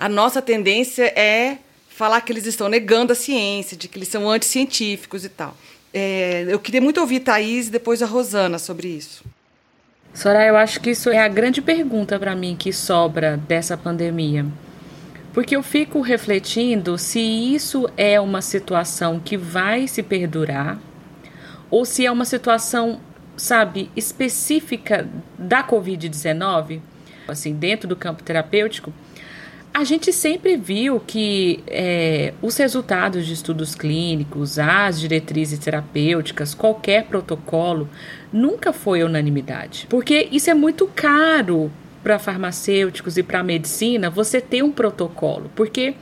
a 0.00 0.08
nossa 0.08 0.40
tendência 0.40 1.12
é 1.14 1.58
falar 1.90 2.22
que 2.22 2.32
eles 2.32 2.46
estão 2.46 2.70
negando 2.70 3.12
a 3.12 3.16
ciência, 3.16 3.76
de 3.76 3.86
que 3.86 3.98
eles 3.98 4.08
são 4.08 4.30
anticientíficos 4.30 5.26
e 5.26 5.28
tal. 5.28 5.54
É, 5.96 6.44
eu 6.48 6.58
queria 6.58 6.80
muito 6.80 7.00
ouvir 7.00 7.20
Thaís 7.20 7.68
e 7.68 7.70
depois 7.70 8.02
a 8.02 8.06
Rosana 8.06 8.58
sobre 8.58 8.88
isso. 8.88 9.24
Soraya, 10.12 10.48
eu 10.48 10.56
acho 10.56 10.80
que 10.80 10.90
isso 10.90 11.08
é 11.08 11.18
a 11.18 11.28
grande 11.28 11.62
pergunta 11.62 12.18
para 12.18 12.34
mim 12.34 12.56
que 12.56 12.72
sobra 12.72 13.36
dessa 13.36 13.76
pandemia. 13.76 14.44
Porque 15.32 15.54
eu 15.54 15.62
fico 15.62 16.00
refletindo 16.00 16.98
se 16.98 17.20
isso 17.20 17.88
é 17.96 18.20
uma 18.20 18.42
situação 18.42 19.20
que 19.20 19.36
vai 19.36 19.86
se 19.86 20.02
perdurar 20.02 20.80
ou 21.70 21.84
se 21.84 22.04
é 22.04 22.10
uma 22.10 22.24
situação, 22.24 23.00
sabe, 23.36 23.88
específica 23.94 25.08
da 25.38 25.62
Covid-19, 25.62 26.80
assim, 27.28 27.54
dentro 27.54 27.88
do 27.88 27.94
campo 27.94 28.22
terapêutico. 28.22 28.92
A 29.74 29.82
gente 29.82 30.12
sempre 30.12 30.56
viu 30.56 31.00
que 31.00 31.64
é, 31.66 32.32
os 32.40 32.56
resultados 32.56 33.26
de 33.26 33.32
estudos 33.32 33.74
clínicos, 33.74 34.56
as 34.56 35.00
diretrizes 35.00 35.58
terapêuticas, 35.58 36.54
qualquer 36.54 37.06
protocolo, 37.06 37.88
nunca 38.32 38.72
foi 38.72 39.02
unanimidade. 39.02 39.88
Porque 39.90 40.28
isso 40.30 40.48
é 40.48 40.54
muito 40.54 40.86
caro 40.94 41.72
para 42.04 42.20
farmacêuticos 42.20 43.16
e 43.16 43.22
para 43.24 43.40
a 43.40 43.42
medicina 43.42 44.08
você 44.08 44.40
ter 44.40 44.62
um 44.62 44.70
protocolo, 44.70 45.50
porque 45.56 45.94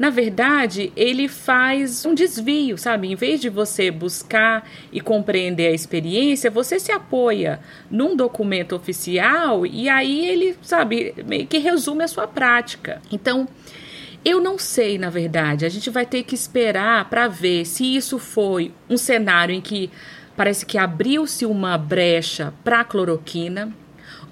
na 0.00 0.08
verdade 0.08 0.90
ele 0.96 1.28
faz 1.28 2.06
um 2.06 2.14
desvio, 2.14 2.78
sabe? 2.78 3.12
Em 3.12 3.14
vez 3.14 3.38
de 3.38 3.50
você 3.50 3.90
buscar 3.90 4.66
e 4.90 4.98
compreender 4.98 5.66
a 5.66 5.72
experiência, 5.72 6.50
você 6.50 6.80
se 6.80 6.90
apoia 6.90 7.60
num 7.90 8.16
documento 8.16 8.74
oficial 8.74 9.66
e 9.66 9.90
aí 9.90 10.26
ele, 10.26 10.56
sabe, 10.62 11.14
meio 11.26 11.46
que 11.46 11.58
resume 11.58 12.02
a 12.02 12.08
sua 12.08 12.26
prática. 12.26 13.02
Então, 13.12 13.46
eu 14.24 14.40
não 14.40 14.58
sei, 14.58 14.96
na 14.96 15.10
verdade. 15.10 15.66
A 15.66 15.68
gente 15.68 15.90
vai 15.90 16.06
ter 16.06 16.22
que 16.22 16.34
esperar 16.34 17.10
para 17.10 17.28
ver 17.28 17.66
se 17.66 17.94
isso 17.94 18.18
foi 18.18 18.72
um 18.88 18.96
cenário 18.96 19.54
em 19.54 19.60
que 19.60 19.90
parece 20.34 20.64
que 20.64 20.78
abriu-se 20.78 21.44
uma 21.44 21.76
brecha 21.76 22.54
para 22.64 22.80
a 22.80 22.84
cloroquina 22.84 23.70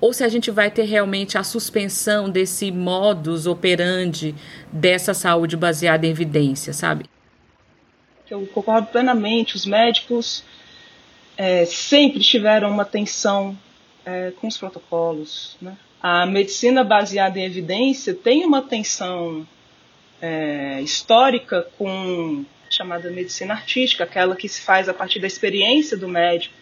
ou 0.00 0.12
se 0.12 0.22
a 0.22 0.28
gente 0.28 0.50
vai 0.50 0.70
ter 0.70 0.84
realmente 0.84 1.36
a 1.36 1.42
suspensão 1.42 2.30
desse 2.30 2.70
modus 2.70 3.46
operandi 3.46 4.34
dessa 4.72 5.12
saúde 5.12 5.56
baseada 5.56 6.06
em 6.06 6.10
evidência, 6.10 6.72
sabe? 6.72 7.06
Eu 8.30 8.46
concordo 8.46 8.88
plenamente. 8.88 9.56
Os 9.56 9.64
médicos 9.64 10.44
é, 11.36 11.64
sempre 11.64 12.20
tiveram 12.20 12.70
uma 12.70 12.84
tensão 12.84 13.56
é, 14.04 14.32
com 14.40 14.46
os 14.46 14.56
protocolos. 14.56 15.56
Né? 15.60 15.76
A 16.02 16.26
medicina 16.26 16.84
baseada 16.84 17.38
em 17.38 17.44
evidência 17.44 18.14
tem 18.14 18.44
uma 18.44 18.62
tensão 18.62 19.46
é, 20.20 20.80
histórica 20.82 21.66
com 21.78 22.44
chamada 22.70 23.10
medicina 23.10 23.54
artística, 23.54 24.04
aquela 24.04 24.36
que 24.36 24.48
se 24.48 24.60
faz 24.60 24.88
a 24.88 24.94
partir 24.94 25.20
da 25.20 25.26
experiência 25.26 25.96
do 25.96 26.06
médico 26.06 26.54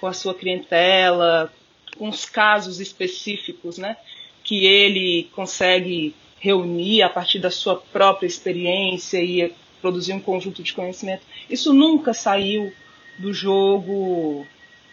com 0.00 0.06
a 0.06 0.12
sua 0.12 0.34
clientela, 0.34 1.52
os 1.98 2.24
casos 2.24 2.80
específicos, 2.80 3.78
né, 3.78 3.96
que 4.42 4.64
ele 4.64 5.28
consegue 5.34 6.14
reunir 6.38 7.02
a 7.02 7.08
partir 7.08 7.38
da 7.38 7.50
sua 7.50 7.76
própria 7.76 8.26
experiência 8.26 9.22
e 9.22 9.52
produzir 9.80 10.12
um 10.12 10.20
conjunto 10.20 10.62
de 10.62 10.72
conhecimento. 10.72 11.22
Isso 11.48 11.72
nunca 11.72 12.12
saiu 12.12 12.72
do 13.18 13.32
jogo 13.32 14.46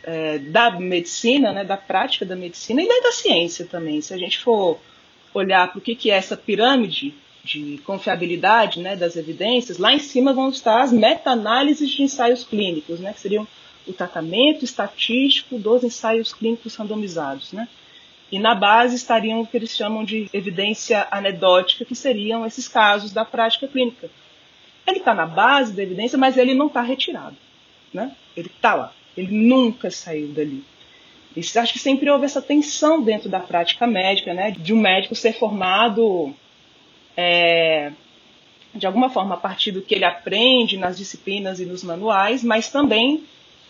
é, 0.04 0.38
da 0.38 0.72
medicina, 0.72 1.52
né, 1.52 1.64
da 1.64 1.78
prática 1.78 2.26
da 2.26 2.36
medicina 2.36 2.82
e 2.82 2.88
da 2.88 3.12
ciência 3.12 3.66
também. 3.66 4.02
Se 4.02 4.14
a 4.14 4.18
gente 4.18 4.40
for 4.40 4.80
olhar 5.34 5.72
para 5.72 5.80
o 5.80 5.82
que, 5.82 5.96
que 5.96 6.12
é 6.12 6.16
essa 6.16 6.38
pirâmide 6.38 7.14
de 7.44 7.80
confiabilidade 7.86 8.80
né, 8.80 8.96
das 8.96 9.16
evidências, 9.16 9.78
lá 9.78 9.94
em 9.94 10.00
cima 10.00 10.34
vão 10.34 10.50
estar 10.50 10.82
as 10.82 10.92
meta-análises 10.92 11.90
de 11.90 12.04
ensaios 12.04 12.44
clínicos, 12.44 13.00
né, 13.00 13.14
que 13.14 13.20
seriam 13.20 13.48
o 13.88 13.94
tratamento 13.94 14.64
estatístico 14.64 15.58
dos 15.58 15.84
ensaios 15.84 16.34
clínicos 16.34 16.76
randomizados. 16.76 17.52
Né? 17.54 17.68
E 18.32 18.40
na 18.40 18.56
base 18.56 18.96
estariam 18.96 19.42
o 19.42 19.48
que 19.48 19.58
eles 19.58 19.76
chamam 19.76 20.04
de 20.04 20.30
evidência 20.34 21.08
anedótica, 21.12 21.86
que 21.86 21.96
seriam 21.96 22.46
esses 22.46 22.68
casos 22.68 23.12
da 23.12 23.24
prática 23.24 23.68
clínica. 23.68 24.10
Ele 24.88 25.00
está 25.00 25.14
na 25.14 25.26
base 25.26 25.74
da 25.74 25.84
evidência, 25.84 26.18
mas 26.18 26.38
ele 26.38 26.54
não 26.54 26.68
está 26.68 26.82
retirado. 26.82 27.38
Né? 27.94 28.16
Ele 28.36 28.48
está 28.48 28.74
lá. 28.74 28.94
Ele 29.16 29.32
nunca 29.32 29.92
saiu 29.92 30.30
dali. 30.30 30.64
E 31.36 31.40
acho 31.40 31.74
que 31.74 31.80
sempre 31.80 32.10
houve 32.10 32.26
essa 32.26 32.42
tensão 32.42 33.02
dentro 33.02 33.30
da 33.30 33.40
prática 33.40 33.88
médica, 33.88 34.34
né? 34.34 34.52
de 34.52 34.74
um 34.74 34.80
médico 34.80 35.16
ser 35.16 35.34
formado 35.34 36.34
é, 37.18 37.92
de 38.74 38.88
alguma 38.88 39.10
forma 39.10 39.36
a 39.36 39.38
partir 39.38 39.72
do 39.72 39.82
que 39.82 39.94
ele 39.94 40.06
aprende 40.06 40.78
nas 40.78 40.98
disciplinas 40.98 41.60
e 41.60 41.66
nos 41.66 41.84
manuais, 41.84 42.44
mas 42.44 42.70
também 42.70 43.24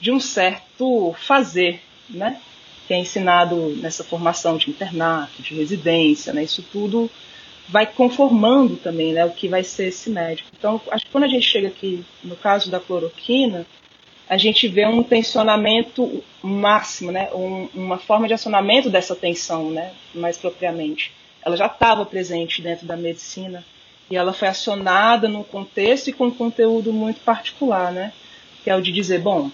de 0.04 0.12
um 0.12 0.20
certo 0.20 1.16
fazer, 1.18 1.80
né? 2.10 2.38
Que 2.86 2.94
é 2.94 3.00
ensinado 3.00 3.56
nessa 3.78 4.04
formação 4.04 4.58
de 4.58 4.70
internato, 4.70 5.42
de 5.42 5.56
residência, 5.56 6.34
né? 6.34 6.44
Isso 6.44 6.62
tudo 6.62 7.10
vai 7.70 7.86
conformando 7.86 8.76
também, 8.76 9.14
né? 9.14 9.24
O 9.24 9.32
que 9.32 9.48
vai 9.48 9.64
ser 9.64 9.88
esse 9.88 10.10
médico. 10.10 10.50
Então, 10.60 10.82
acho 10.92 11.06
que 11.06 11.12
quando 11.12 11.24
a 11.24 11.30
gente 11.30 11.48
chega 11.48 11.70
aqui, 11.70 12.04
no 12.22 12.36
caso 12.36 12.70
da 12.70 12.82
cloroquina, 12.82 13.66
a 14.28 14.36
gente 14.36 14.68
vê 14.68 14.86
um 14.86 15.02
tensionamento 15.04 16.22
máximo, 16.42 17.10
né? 17.10 17.30
Um, 17.34 17.70
uma 17.74 17.98
forma 17.98 18.28
de 18.28 18.34
acionamento 18.34 18.90
dessa 18.90 19.16
tensão, 19.16 19.72
né? 19.72 19.94
Mais 20.14 20.38
propriamente. 20.38 21.14
Ela 21.46 21.56
já 21.56 21.68
estava 21.68 22.06
presente 22.06 22.62
dentro 22.62 22.86
da 22.86 22.98
medicina 22.98 23.64
e 24.12 24.18
ela 24.18 24.34
foi 24.34 24.50
acionada 24.50 25.30
num 25.30 25.44
contexto 25.44 26.10
e 26.10 26.14
com 26.14 26.26
um 26.26 26.32
conteúdo 26.32 26.92
muito 26.92 27.22
particular, 27.22 27.90
né? 27.94 28.12
Que 28.66 28.70
é 28.70 28.76
o 28.76 28.82
de 28.82 28.92
dizer, 28.92 29.22
bom, 29.22 29.50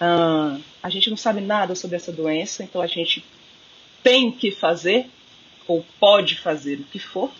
Uh, 0.00 0.60
a 0.82 0.90
gente 0.90 1.08
não 1.08 1.16
sabe 1.16 1.40
nada 1.40 1.74
sobre 1.74 1.96
essa 1.96 2.12
doença, 2.12 2.62
então 2.62 2.82
a 2.82 2.86
gente 2.86 3.24
tem 4.02 4.30
que 4.30 4.50
fazer, 4.50 5.06
ou 5.66 5.84
pode 5.98 6.38
fazer 6.38 6.80
o 6.80 6.84
que 6.84 6.98
for. 6.98 7.30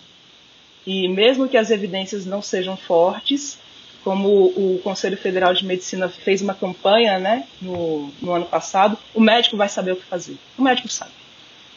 E 0.86 1.08
mesmo 1.08 1.48
que 1.48 1.56
as 1.56 1.70
evidências 1.70 2.24
não 2.24 2.40
sejam 2.40 2.76
fortes, 2.76 3.58
como 4.02 4.28
o 4.28 4.80
Conselho 4.84 5.16
Federal 5.16 5.52
de 5.52 5.66
Medicina 5.66 6.08
fez 6.08 6.40
uma 6.40 6.54
campanha 6.54 7.18
né, 7.18 7.46
no, 7.60 8.12
no 8.22 8.32
ano 8.32 8.46
passado, 8.46 8.96
o 9.12 9.20
médico 9.20 9.56
vai 9.56 9.68
saber 9.68 9.92
o 9.92 9.96
que 9.96 10.04
fazer. 10.04 10.36
O 10.56 10.62
médico 10.62 10.88
sabe. 10.88 11.10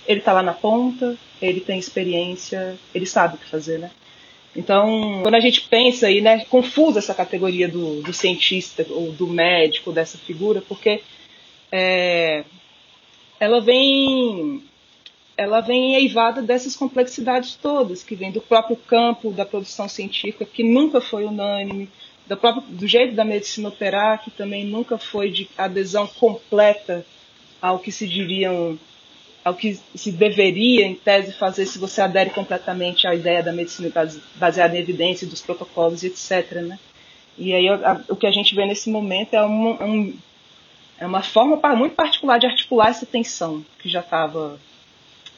Ele 0.05 0.19
está 0.19 0.31
lá 0.31 0.43
na 0.43 0.53
ponta, 0.53 1.17
ele 1.41 1.59
tem 1.59 1.79
experiência, 1.79 2.77
ele 2.93 3.07
sabe 3.07 3.35
o 3.35 3.37
que 3.39 3.47
fazer, 3.47 3.79
né? 3.79 3.89
Então, 4.55 5.19
quando 5.21 5.35
a 5.35 5.39
gente 5.39 5.61
pensa 5.61 6.07
aí, 6.07 6.21
né, 6.21 6.45
confusa 6.45 6.99
essa 6.99 7.13
categoria 7.13 7.67
do, 7.67 8.01
do 8.01 8.13
cientista 8.13 8.85
ou 8.89 9.11
do 9.11 9.27
médico, 9.27 9.91
dessa 9.91 10.17
figura, 10.17 10.61
porque 10.61 11.01
é, 11.71 12.43
ela 13.39 13.61
vem 13.61 14.63
ela 15.37 15.61
vem 15.61 15.95
eivada 15.95 16.41
dessas 16.41 16.75
complexidades 16.75 17.55
todas, 17.55 18.03
que 18.03 18.13
vem 18.13 18.29
do 18.29 18.41
próprio 18.41 18.75
campo 18.75 19.31
da 19.31 19.45
produção 19.45 19.87
científica, 19.87 20.45
que 20.45 20.63
nunca 20.63 20.99
foi 20.99 21.23
unânime, 21.23 21.89
do, 22.27 22.35
próprio, 22.35 22.63
do 22.67 22.85
jeito 22.85 23.15
da 23.15 23.23
medicina 23.23 23.69
operar, 23.69 24.21
que 24.21 24.29
também 24.29 24.65
nunca 24.65 24.97
foi 24.97 25.31
de 25.31 25.49
adesão 25.57 26.05
completa 26.05 27.05
ao 27.61 27.79
que 27.79 27.89
se 27.89 28.05
diriam 28.05 28.77
ao 29.43 29.53
que 29.53 29.79
se 29.95 30.11
deveria, 30.11 30.85
em 30.85 30.95
tese, 30.95 31.31
fazer 31.33 31.65
se 31.65 31.79
você 31.79 32.01
adere 32.01 32.29
completamente 32.29 33.07
à 33.07 33.15
ideia 33.15 33.41
da 33.41 33.51
medicina 33.53 33.91
baseada 34.35 34.75
em 34.75 34.79
evidência, 34.79 35.27
dos 35.27 35.41
protocolos, 35.41 36.03
etc. 36.03 36.61
Né? 36.61 36.79
E 37.37 37.53
aí 37.53 37.67
a, 37.69 38.01
o 38.09 38.15
que 38.15 38.27
a 38.27 38.31
gente 38.31 38.53
vê 38.53 38.65
nesse 38.65 38.89
momento 38.89 39.33
é, 39.33 39.45
um, 39.45 40.13
é 40.99 41.05
uma 41.05 41.23
forma 41.23 41.57
muito 41.75 41.95
particular 41.95 42.37
de 42.37 42.45
articular 42.45 42.89
essa 42.89 43.05
tensão 43.05 43.65
que 43.79 43.89
já 43.89 44.01
estava 44.01 44.59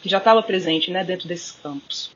que 0.02 0.10
já 0.10 0.18
estava 0.18 0.42
presente 0.42 0.90
né, 0.90 1.04
dentro 1.04 1.28
desses 1.28 1.52
campos. 1.52 2.12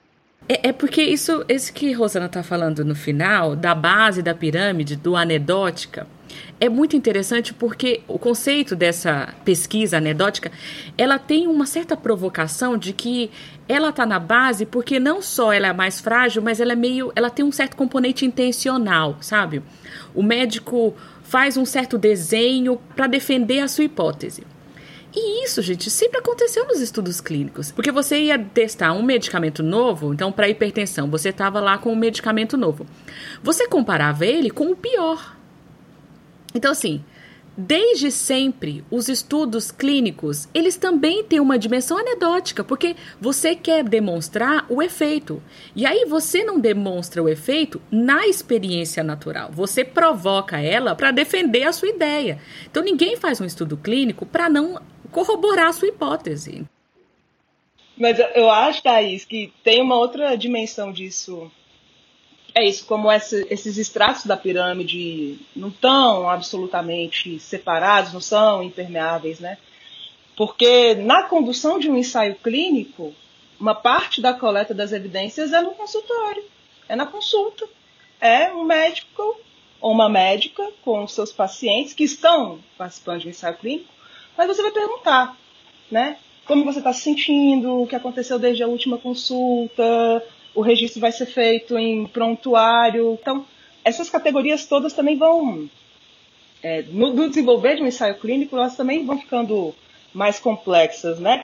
É, 0.48 0.70
é, 0.70 0.72
porque 0.72 1.01
isso, 1.01 1.44
esse 1.50 1.74
que 1.74 1.92
Rosana 1.92 2.27
está 2.27 2.44
falando 2.44 2.86
no 2.86 2.96
final, 2.96 3.56
da 3.56 3.74
base 3.74 4.22
da 4.22 4.34
pirâmide, 4.34 4.96
do 4.96 5.15
anedótica, 5.15 6.08
é 6.60 6.70
muito 6.70 6.96
interessante 6.96 7.54
porque 7.54 8.01
o 8.08 8.20
conceito 8.20 8.75
dessa 8.75 9.34
pesquisa 9.44 9.98
anedótica, 9.98 10.51
ela 10.98 11.18
tem 11.18 11.48
uma 11.48 11.65
certa 11.65 11.98
provocação 11.98 12.77
de 12.77 12.94
que 12.94 13.32
ela 13.68 13.89
está 13.89 14.06
na 14.06 14.20
base 14.20 14.65
porque 14.65 15.00
não 15.00 15.22
só 15.22 15.51
ela 15.51 15.68
é 15.68 15.74
mais 15.74 16.00
frágil, 16.00 16.42
mas 16.42 16.60
ela 16.60 16.74
é 16.74 16.75
meio, 16.75 17.12
ela 17.15 17.30
tem 17.30 17.44
um 17.44 17.51
certo 17.51 17.75
componente 17.75 18.25
intencional, 18.25 19.18
sabe? 19.22 19.62
O 20.13 20.22
médico 20.22 20.96
faz 21.24 21.58
um 21.58 21.65
certo 21.65 21.98
desenho 21.98 22.80
para 22.96 23.08
defender 23.08 23.60
a 23.62 23.68
sua 23.68 23.86
hipótese. 23.86 24.44
E 25.15 25.45
isso, 25.45 25.62
gente, 25.62 25.89
sempre 25.89 26.19
aconteceu 26.19 26.67
nos 26.67 26.81
estudos 26.81 27.22
clínicos. 27.22 27.72
Porque 27.72 27.91
você 27.91 28.24
ia 28.24 28.38
testar 28.38 28.91
um 28.91 29.01
medicamento 29.01 29.63
novo, 29.63 30.13
então 30.13 30.31
para 30.31 30.50
hipertensão, 30.50 31.10
você 31.10 31.29
estava 31.29 31.62
lá 31.62 31.77
com 31.77 31.93
um 31.93 31.95
medicamento 31.95 32.57
novo. 32.57 32.86
Você 33.41 33.67
comparava 33.67 34.25
ele 34.25 34.50
com 34.50 34.72
o 34.72 34.75
pior. 34.75 35.38
Então, 36.53 36.72
assim, 36.72 37.01
Desde 37.57 38.12
sempre, 38.12 38.84
os 38.91 39.07
estudos 39.07 39.72
clínicos, 39.72 40.50
eles 40.53 40.75
também 40.75 41.24
têm 41.24 41.39
uma 41.39 41.57
dimensão 41.57 41.98
anedótica, 41.98 42.65
porque 42.65 42.98
você 43.19 43.55
quer 43.55 43.81
demonstrar 43.81 44.65
o 44.67 44.84
efeito. 44.84 45.41
E 45.74 45.86
aí 45.86 46.03
você 46.03 46.43
não 46.43 46.60
demonstra 46.60 47.24
o 47.24 47.29
efeito 47.29 47.81
na 47.89 48.27
experiência 48.27 49.01
natural. 49.05 49.51
Você 49.53 49.86
provoca 49.86 50.60
ela 50.60 50.95
para 50.95 51.12
defender 51.12 51.63
a 51.63 51.72
sua 51.72 51.88
ideia. 51.88 52.39
Então 52.69 52.84
ninguém 52.84 53.15
faz 53.15 53.39
um 53.39 53.45
estudo 53.45 53.77
clínico 53.77 54.25
para 54.25 54.50
não 54.50 54.77
corroborar 55.15 55.69
a 55.69 55.74
sua 55.74 55.88
hipótese. 55.88 56.67
Mas 57.98 58.19
eu 58.36 58.51
acho, 58.51 58.84
Thaís, 58.84 59.24
que 59.24 59.53
tem 59.63 59.81
uma 59.81 59.95
outra 59.95 60.36
dimensão 60.36 60.91
disso 60.91 61.50
é 62.53 62.63
isso, 62.63 62.86
como 62.86 63.12
essa, 63.12 63.45
esses 63.50 63.77
estratos 63.77 64.25
da 64.25 64.38
pirâmide 64.38 65.39
não 65.53 65.67
estão 65.67 66.29
absolutamente 66.29 67.38
separados, 67.38 68.13
não 68.13 68.22
são 68.22 68.63
impermeáveis, 68.63 69.41
né? 69.41 69.57
Porque 70.38 70.95
na 70.95 71.24
condução 71.24 71.77
de 71.77 71.89
um 71.89 71.98
ensaio 71.98 72.36
clínico, 72.36 73.13
uma 73.60 73.75
parte 73.75 74.22
da 74.22 74.34
coleta 74.34 74.74
das 74.74 74.93
evidências 74.93 75.51
é 75.51 75.62
no 75.62 75.72
consultório, 75.72 76.45
é 76.88 76.95
na 76.95 77.05
consulta. 77.05 77.67
É 78.22 78.53
um 78.53 78.63
médico 78.63 79.38
ou 79.81 79.91
uma 79.91 80.07
médica 80.07 80.72
com 80.81 81.05
seus 81.07 81.34
pacientes 81.34 81.93
que 81.93 82.05
estão 82.05 82.60
participando 82.77 83.22
de 83.22 83.27
um 83.27 83.31
ensaio 83.31 83.57
clínico, 83.57 83.95
mas 84.38 84.48
você 84.48 84.62
vai 84.62 84.72
perguntar, 84.72 85.38
né? 85.89 86.18
Como 86.46 86.63
você 86.63 86.80
está 86.80 86.94
se 86.94 87.01
sentindo, 87.01 87.82
o 87.82 87.88
que 87.88 87.96
aconteceu 87.96 88.38
desde 88.38 88.63
a 88.63 88.68
última 88.68 88.98
consulta, 88.98 90.24
o 90.54 90.62
registro 90.62 91.01
vai 91.01 91.12
ser 91.12 91.25
feito 91.25 91.77
em 91.77 92.06
prontuário. 92.08 93.18
Então, 93.20 93.46
essas 93.84 94.10
categorias 94.10 94.65
todas 94.65 94.94
também 94.94 95.18
vão, 95.18 95.70
é, 96.62 96.84
no, 96.84 97.13
no, 97.13 97.27
desenvolver 97.27 97.75
de 97.75 97.84
um 97.84 97.88
ensaio 97.88 98.20
clínico, 98.20 98.56
elas 98.56 98.75
também 98.75 99.06
vão 99.06 99.20
ficando 99.20 99.74
mais 100.13 100.39
complexas, 100.39 101.20
né? 101.20 101.42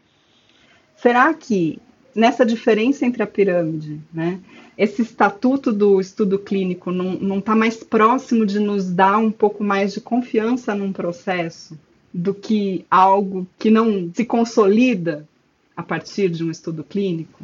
Será 0.95 1.33
que 1.33 1.79
nessa 2.13 2.45
diferença 2.45 3.05
entre 3.05 3.23
a 3.23 3.27
pirâmide, 3.27 3.99
né, 4.13 4.39
esse 4.77 5.01
estatuto 5.01 5.71
do 5.71 5.99
estudo 5.99 6.37
clínico 6.37 6.91
não 6.91 7.39
está 7.39 7.55
mais 7.55 7.77
próximo 7.83 8.45
de 8.45 8.59
nos 8.59 8.91
dar 8.91 9.17
um 9.17 9.31
pouco 9.31 9.63
mais 9.63 9.93
de 9.93 10.01
confiança 10.01 10.75
num 10.75 10.91
processo 10.91 11.77
do 12.13 12.33
que 12.33 12.85
algo 12.89 13.47
que 13.57 13.69
não 13.69 14.11
se 14.13 14.25
consolida 14.25 15.27
a 15.75 15.83
partir 15.83 16.29
de 16.29 16.43
um 16.43 16.51
estudo 16.51 16.83
clínico? 16.83 17.43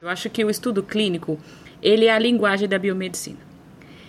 Eu 0.00 0.08
acho 0.08 0.30
que 0.30 0.44
o 0.44 0.50
estudo 0.50 0.82
clínico, 0.82 1.38
ele 1.82 2.06
é 2.06 2.12
a 2.12 2.18
linguagem 2.18 2.68
da 2.68 2.78
biomedicina. 2.78 3.38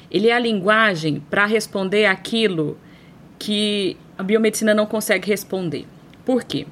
Ele 0.09 0.29
é 0.29 0.33
a 0.33 0.39
linguagem 0.39 1.21
para 1.29 1.45
responder 1.45 2.05
aquilo 2.05 2.77
que 3.37 3.97
a 4.17 4.23
biomedicina 4.23 4.73
não 4.73 4.85
consegue 4.85 5.27
responder. 5.27 5.85
Por 6.25 6.43
quê? 6.43 6.65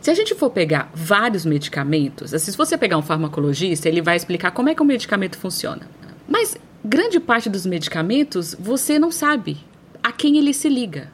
Se 0.00 0.10
a 0.10 0.14
gente 0.14 0.34
for 0.34 0.50
pegar 0.50 0.90
vários 0.94 1.44
medicamentos, 1.44 2.32
assim, 2.32 2.52
se 2.52 2.56
você 2.56 2.78
pegar 2.78 2.96
um 2.96 3.02
farmacologista, 3.02 3.88
ele 3.88 4.00
vai 4.00 4.16
explicar 4.16 4.52
como 4.52 4.68
é 4.68 4.74
que 4.74 4.82
o 4.82 4.84
medicamento 4.84 5.36
funciona. 5.36 5.88
Mas 6.28 6.56
grande 6.84 7.18
parte 7.18 7.48
dos 7.48 7.66
medicamentos 7.66 8.54
você 8.58 8.98
não 8.98 9.10
sabe 9.10 9.56
a 10.02 10.12
quem 10.12 10.38
ele 10.38 10.54
se 10.54 10.68
liga 10.68 11.10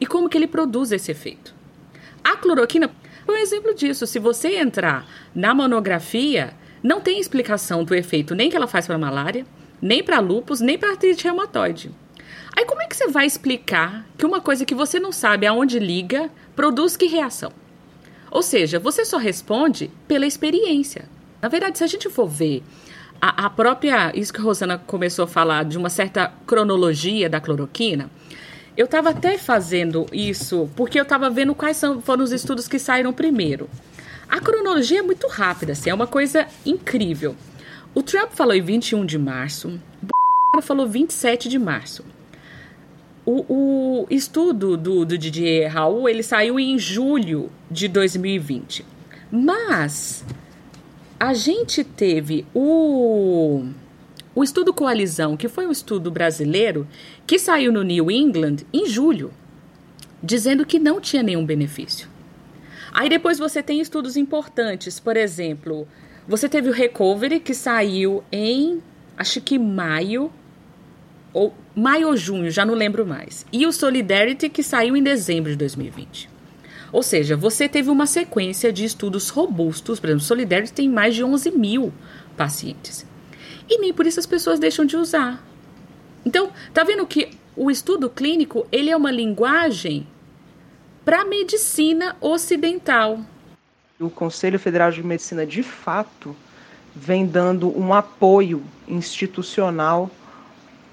e 0.00 0.06
como 0.06 0.28
que 0.28 0.36
ele 0.36 0.46
produz 0.46 0.92
esse 0.92 1.10
efeito. 1.10 1.54
A 2.22 2.36
cloroquina 2.36 2.90
um 3.28 3.36
exemplo 3.36 3.74
disso, 3.74 4.06
se 4.06 4.18
você 4.18 4.56
entrar 4.56 5.06
na 5.34 5.54
monografia, 5.54 6.52
não 6.82 7.00
tem 7.00 7.18
explicação 7.18 7.82
do 7.82 7.94
efeito 7.94 8.34
nem 8.34 8.50
que 8.50 8.56
ela 8.56 8.66
faz 8.66 8.86
para 8.86 8.98
malária, 8.98 9.46
nem 9.80 10.02
para 10.02 10.20
lúpus, 10.20 10.60
nem 10.60 10.78
para 10.78 10.90
artrite 10.90 11.24
reumatoide. 11.24 11.90
Aí 12.56 12.66
como 12.66 12.82
é 12.82 12.86
que 12.86 12.94
você 12.96 13.08
vai 13.08 13.26
explicar 13.26 14.06
que 14.18 14.26
uma 14.26 14.40
coisa 14.40 14.64
que 14.64 14.74
você 14.74 15.00
não 15.00 15.10
sabe 15.10 15.46
aonde 15.46 15.78
liga 15.78 16.30
produz 16.54 16.96
que 16.96 17.06
reação? 17.06 17.50
Ou 18.30 18.42
seja, 18.42 18.78
você 18.78 19.04
só 19.04 19.16
responde 19.16 19.90
pela 20.06 20.26
experiência. 20.26 21.06
Na 21.40 21.48
verdade, 21.48 21.78
se 21.78 21.84
a 21.84 21.86
gente 21.86 22.10
for 22.10 22.26
ver 22.26 22.62
a, 23.20 23.46
a 23.46 23.50
própria, 23.50 24.12
isso 24.14 24.32
que 24.32 24.40
a 24.40 24.44
Rosana 24.44 24.78
começou 24.78 25.24
a 25.24 25.28
falar, 25.28 25.64
de 25.64 25.78
uma 25.78 25.88
certa 25.88 26.32
cronologia 26.46 27.28
da 27.28 27.40
cloroquina, 27.40 28.10
eu 28.76 28.86
estava 28.86 29.10
até 29.10 29.38
fazendo 29.38 30.06
isso 30.12 30.68
porque 30.74 30.98
eu 30.98 31.04
estava 31.04 31.30
vendo 31.30 31.54
quais 31.54 31.76
são, 31.76 32.00
foram 32.00 32.24
os 32.24 32.32
estudos 32.32 32.66
que 32.66 32.78
saíram 32.78 33.12
primeiro. 33.12 33.68
A 34.28 34.40
cronologia 34.40 34.98
é 34.98 35.02
muito 35.02 35.28
rápida, 35.28 35.72
assim, 35.72 35.90
é 35.90 35.94
uma 35.94 36.06
coisa 36.06 36.46
incrível. 36.66 37.36
O 37.94 38.02
Trump 38.02 38.32
falou 38.32 38.54
em 38.54 38.62
21 38.62 39.06
de 39.06 39.18
março, 39.18 39.80
o 40.56 40.62
falou 40.62 40.88
27 40.88 41.48
de 41.48 41.58
março. 41.58 42.04
O, 43.24 43.44
o 43.48 44.06
estudo 44.10 44.76
do, 44.76 45.04
do 45.04 45.16
Didier 45.16 45.72
Raul, 45.72 46.08
ele 46.08 46.22
saiu 46.22 46.58
em 46.58 46.78
julho 46.78 47.50
de 47.70 47.88
2020. 47.88 48.84
Mas 49.30 50.24
a 51.18 51.32
gente 51.32 51.82
teve 51.82 52.44
o 52.52 53.66
o 54.34 54.42
estudo 54.42 54.74
Coalizão, 54.74 55.36
que 55.36 55.48
foi 55.48 55.66
um 55.66 55.70
estudo 55.70 56.10
brasileiro, 56.10 56.88
que 57.26 57.38
saiu 57.38 57.72
no 57.72 57.84
New 57.84 58.10
England 58.10 58.56
em 58.72 58.88
julho, 58.88 59.32
dizendo 60.20 60.66
que 60.66 60.78
não 60.78 61.00
tinha 61.00 61.22
nenhum 61.22 61.46
benefício. 61.46 62.08
Aí 62.92 63.08
depois 63.08 63.38
você 63.38 63.62
tem 63.62 63.80
estudos 63.80 64.16
importantes, 64.16 64.98
por 64.98 65.16
exemplo, 65.16 65.86
você 66.26 66.48
teve 66.48 66.68
o 66.68 66.72
Recovery, 66.72 67.38
que 67.38 67.54
saiu 67.54 68.24
em, 68.32 68.82
acho 69.16 69.40
que 69.40 69.58
maio, 69.58 70.32
ou 71.32 71.54
maio 71.74 72.08
ou 72.08 72.16
junho, 72.16 72.50
já 72.50 72.64
não 72.64 72.74
lembro 72.74 73.06
mais. 73.06 73.46
E 73.52 73.66
o 73.66 73.72
Solidarity, 73.72 74.48
que 74.48 74.62
saiu 74.62 74.96
em 74.96 75.02
dezembro 75.02 75.50
de 75.50 75.56
2020. 75.56 76.28
Ou 76.92 77.02
seja, 77.02 77.36
você 77.36 77.68
teve 77.68 77.90
uma 77.90 78.06
sequência 78.06 78.72
de 78.72 78.84
estudos 78.84 79.28
robustos, 79.28 80.00
por 80.00 80.08
exemplo, 80.08 80.24
Solidarity 80.24 80.72
tem 80.72 80.88
mais 80.88 81.14
de 81.14 81.22
11 81.22 81.50
mil 81.52 81.92
pacientes 82.36 83.04
e 83.68 83.78
nem 83.78 83.92
por 83.92 84.06
isso 84.06 84.20
as 84.20 84.26
pessoas 84.26 84.58
deixam 84.58 84.84
de 84.84 84.96
usar. 84.96 85.42
Então, 86.24 86.50
tá 86.72 86.84
vendo 86.84 87.06
que 87.06 87.30
o 87.56 87.70
estudo 87.70 88.08
clínico, 88.10 88.66
ele 88.72 88.90
é 88.90 88.96
uma 88.96 89.10
linguagem 89.10 90.06
para 91.04 91.20
a 91.20 91.24
medicina 91.24 92.16
ocidental. 92.20 93.20
O 94.00 94.10
Conselho 94.10 94.58
Federal 94.58 94.90
de 94.90 95.02
Medicina, 95.02 95.46
de 95.46 95.62
fato, 95.62 96.34
vem 96.94 97.26
dando 97.26 97.76
um 97.78 97.92
apoio 97.92 98.62
institucional 98.88 100.10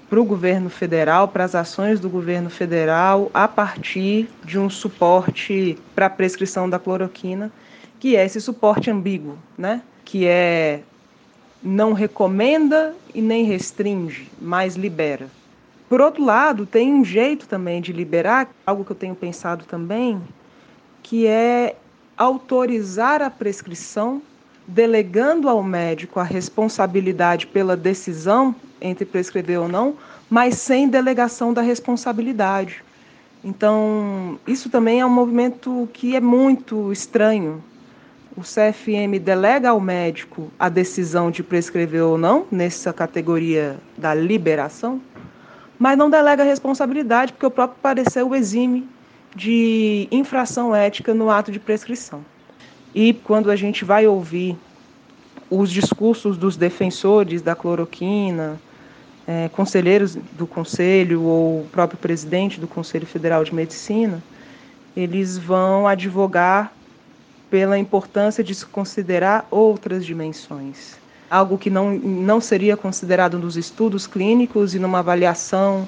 para 0.08 0.20
o 0.20 0.24
governo 0.24 0.68
federal, 0.68 1.28
para 1.28 1.44
as 1.44 1.54
ações 1.54 1.98
do 1.98 2.10
governo 2.10 2.50
federal, 2.50 3.30
a 3.32 3.48
partir 3.48 4.28
de 4.44 4.58
um 4.58 4.68
suporte 4.68 5.78
para 5.94 6.06
a 6.06 6.10
prescrição 6.10 6.68
da 6.68 6.78
cloroquina, 6.78 7.50
que 7.98 8.14
é 8.14 8.24
esse 8.24 8.40
suporte 8.40 8.90
ambíguo, 8.90 9.38
né? 9.56 9.80
que 10.04 10.26
é 10.26 10.82
não 11.62 11.92
recomenda 11.92 12.94
e 13.14 13.20
nem 13.20 13.44
restringe, 13.44 14.28
mas 14.40 14.74
libera. 14.74 15.28
Por 15.88 16.00
outro 16.00 16.24
lado, 16.24 16.64
tem 16.64 16.92
um 16.92 17.04
jeito 17.04 17.46
também 17.46 17.80
de 17.80 17.92
liberar, 17.92 18.48
algo 18.66 18.84
que 18.84 18.92
eu 18.92 18.96
tenho 18.96 19.14
pensado 19.14 19.64
também, 19.66 20.20
que 21.02 21.26
é 21.26 21.76
autorizar 22.16 23.20
a 23.20 23.30
prescrição, 23.30 24.22
delegando 24.66 25.48
ao 25.48 25.62
médico 25.62 26.18
a 26.18 26.22
responsabilidade 26.22 27.46
pela 27.46 27.76
decisão 27.76 28.54
entre 28.80 29.04
prescrever 29.04 29.60
ou 29.60 29.68
não, 29.68 29.96
mas 30.30 30.54
sem 30.54 30.88
delegação 30.88 31.52
da 31.52 31.60
responsabilidade. 31.60 32.82
Então, 33.44 34.38
isso 34.46 34.70
também 34.70 35.00
é 35.00 35.06
um 35.06 35.10
movimento 35.10 35.88
que 35.92 36.14
é 36.16 36.20
muito 36.20 36.92
estranho, 36.92 37.62
o 38.36 38.40
CFM 38.40 39.18
delega 39.22 39.70
ao 39.70 39.80
médico 39.80 40.50
a 40.58 40.68
decisão 40.68 41.30
de 41.30 41.42
prescrever 41.42 42.02
ou 42.02 42.16
não, 42.16 42.46
nessa 42.50 42.92
categoria 42.92 43.76
da 43.96 44.14
liberação, 44.14 45.00
mas 45.78 45.98
não 45.98 46.08
delega 46.08 46.42
a 46.42 46.46
responsabilidade, 46.46 47.32
porque 47.32 47.46
o 47.46 47.50
próprio 47.50 47.78
parecer 47.82 48.22
o 48.22 48.34
exime 48.34 48.88
de 49.34 50.08
infração 50.10 50.74
ética 50.74 51.12
no 51.12 51.30
ato 51.30 51.50
de 51.50 51.58
prescrição. 51.58 52.24
E 52.94 53.12
quando 53.12 53.50
a 53.50 53.56
gente 53.56 53.84
vai 53.84 54.06
ouvir 54.06 54.56
os 55.50 55.70
discursos 55.70 56.36
dos 56.36 56.56
defensores 56.56 57.42
da 57.42 57.54
cloroquina, 57.54 58.60
é, 59.26 59.48
conselheiros 59.50 60.16
do 60.32 60.46
conselho 60.46 61.22
ou 61.22 61.60
o 61.60 61.68
próprio 61.70 61.98
presidente 61.98 62.60
do 62.60 62.66
Conselho 62.66 63.06
Federal 63.06 63.44
de 63.44 63.54
Medicina, 63.54 64.22
eles 64.96 65.38
vão 65.38 65.86
advogar 65.86 66.72
pela 67.52 67.78
importância 67.78 68.42
de 68.42 68.54
se 68.54 68.64
considerar 68.64 69.46
outras 69.50 70.06
dimensões. 70.06 70.94
Algo 71.30 71.58
que 71.58 71.68
não, 71.68 71.92
não 71.92 72.40
seria 72.40 72.78
considerado 72.78 73.38
nos 73.38 73.58
estudos 73.58 74.06
clínicos 74.06 74.74
e 74.74 74.78
numa 74.78 75.00
avaliação 75.00 75.86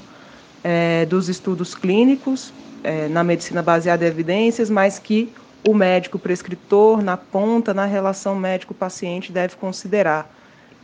é, 0.63 1.07
dos 1.07 1.31
estudos 1.31 1.75
clínicos 1.75 2.53
é, 2.83 3.09
na 3.09 3.25
medicina 3.25 3.63
baseada 3.63 4.05
em 4.05 4.09
evidências, 4.09 4.69
mas 4.69 4.99
que 4.99 5.33
o 5.67 5.73
médico 5.73 6.19
prescritor, 6.19 7.03
na 7.03 7.17
ponta, 7.17 7.73
na 7.73 7.87
relação 7.87 8.35
médico-paciente, 8.35 9.33
deve 9.33 9.57
considerar. 9.57 10.31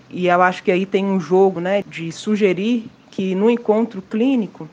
E 0.09 0.29
eu 0.29 0.40
acho 0.40 0.62
que 0.62 0.73
aí 0.73 0.87
tem 0.87 1.05
um 1.05 1.21
jogo 1.21 1.61
né, 1.61 1.85
de 1.87 2.11
sugerir 2.11 2.90
que 3.11 3.35
no 3.35 3.51
encontro 3.51 4.01
clínico 4.01 4.66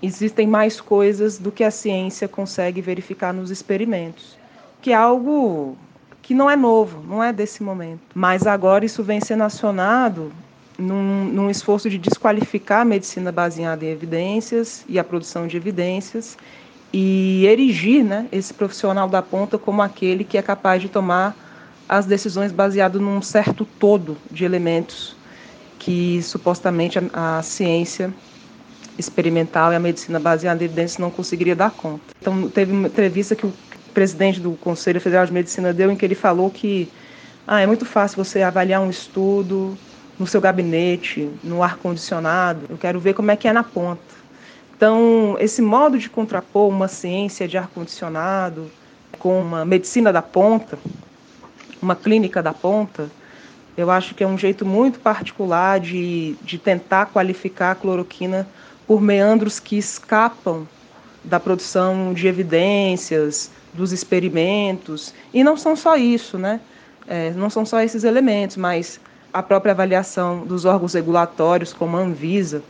existem 0.00 0.46
mais 0.46 0.80
coisas 0.80 1.36
do 1.36 1.50
que 1.50 1.64
a 1.64 1.70
ciência 1.72 2.28
consegue 2.28 2.80
verificar 2.80 3.34
nos 3.34 3.50
experimentos, 3.50 4.35
que 4.86 4.92
é 4.92 4.94
algo 4.94 5.76
que 6.22 6.32
não 6.32 6.48
é 6.48 6.54
novo, 6.54 7.02
não 7.08 7.20
é 7.20 7.32
desse 7.32 7.60
momento. 7.60 8.02
Mas 8.14 8.46
agora 8.46 8.84
isso 8.84 9.02
vem 9.02 9.20
sendo 9.20 9.42
acionado 9.42 10.30
num, 10.78 11.24
num 11.24 11.50
esforço 11.50 11.90
de 11.90 11.98
desqualificar 11.98 12.82
a 12.82 12.84
medicina 12.84 13.32
baseada 13.32 13.84
em 13.84 13.88
evidências 13.88 14.84
e 14.88 14.96
a 14.96 15.02
produção 15.02 15.48
de 15.48 15.56
evidências 15.56 16.38
e 16.92 17.44
erigir 17.46 18.04
né, 18.04 18.28
esse 18.30 18.54
profissional 18.54 19.08
da 19.08 19.20
ponta 19.20 19.58
como 19.58 19.82
aquele 19.82 20.22
que 20.22 20.38
é 20.38 20.42
capaz 20.42 20.80
de 20.80 20.88
tomar 20.88 21.34
as 21.88 22.06
decisões 22.06 22.52
baseado 22.52 23.00
num 23.00 23.20
certo 23.20 23.64
todo 23.80 24.16
de 24.30 24.44
elementos 24.44 25.16
que 25.80 26.22
supostamente 26.22 26.96
a, 26.96 27.38
a 27.38 27.42
ciência 27.42 28.14
experimental 28.96 29.72
e 29.72 29.74
a 29.74 29.80
medicina 29.80 30.20
baseada 30.20 30.62
em 30.62 30.66
evidências 30.66 30.98
não 30.98 31.10
conseguiria 31.10 31.56
dar 31.56 31.72
conta. 31.72 32.04
Então, 32.20 32.48
teve 32.48 32.70
uma 32.70 32.86
entrevista 32.86 33.34
que 33.34 33.46
o 33.46 33.52
presidente 33.96 34.38
do 34.38 34.52
Conselho 34.52 35.00
Federal 35.00 35.24
de 35.24 35.32
Medicina 35.32 35.72
deu 35.72 35.90
em 35.90 35.96
que 35.96 36.04
ele 36.04 36.14
falou 36.14 36.50
que 36.50 36.86
ah, 37.46 37.62
é 37.62 37.66
muito 37.66 37.86
fácil 37.86 38.22
você 38.22 38.42
avaliar 38.42 38.82
um 38.82 38.90
estudo 38.90 39.74
no 40.18 40.26
seu 40.26 40.38
gabinete, 40.38 41.30
no 41.42 41.62
ar-condicionado, 41.62 42.66
eu 42.68 42.76
quero 42.76 43.00
ver 43.00 43.14
como 43.14 43.30
é 43.30 43.36
que 43.36 43.48
é 43.48 43.54
na 43.54 43.62
ponta. 43.62 44.02
Então, 44.76 45.38
esse 45.40 45.62
modo 45.62 45.98
de 45.98 46.10
contrapor 46.10 46.68
uma 46.68 46.88
ciência 46.88 47.48
de 47.48 47.56
ar-condicionado 47.56 48.70
com 49.18 49.40
uma 49.40 49.64
medicina 49.64 50.12
da 50.12 50.20
ponta, 50.20 50.78
uma 51.80 51.96
clínica 51.96 52.42
da 52.42 52.52
ponta, 52.52 53.10
eu 53.78 53.90
acho 53.90 54.14
que 54.14 54.22
é 54.22 54.26
um 54.26 54.36
jeito 54.36 54.66
muito 54.66 55.00
particular 55.00 55.80
de, 55.80 56.36
de 56.42 56.58
tentar 56.58 57.06
qualificar 57.06 57.70
a 57.70 57.74
cloroquina 57.74 58.46
por 58.86 59.00
meandros 59.00 59.58
que 59.58 59.78
escapam 59.78 60.68
da 61.26 61.38
produção 61.38 62.14
de 62.14 62.26
evidências, 62.26 63.50
dos 63.74 63.92
experimentos. 63.92 65.12
E 65.34 65.44
não 65.44 65.56
são 65.56 65.76
só 65.76 65.96
isso, 65.96 66.38
né? 66.38 66.60
É, 67.06 67.30
não 67.32 67.50
são 67.50 67.64
só 67.64 67.80
esses 67.80 68.04
elementos, 68.04 68.56
mas 68.56 68.98
a 69.32 69.42
própria 69.42 69.72
avaliação 69.72 70.44
dos 70.44 70.64
órgãos 70.64 70.94
regulatórios, 70.94 71.72
como 71.72 71.96
a 71.96 72.00
Anvisa, 72.00 72.62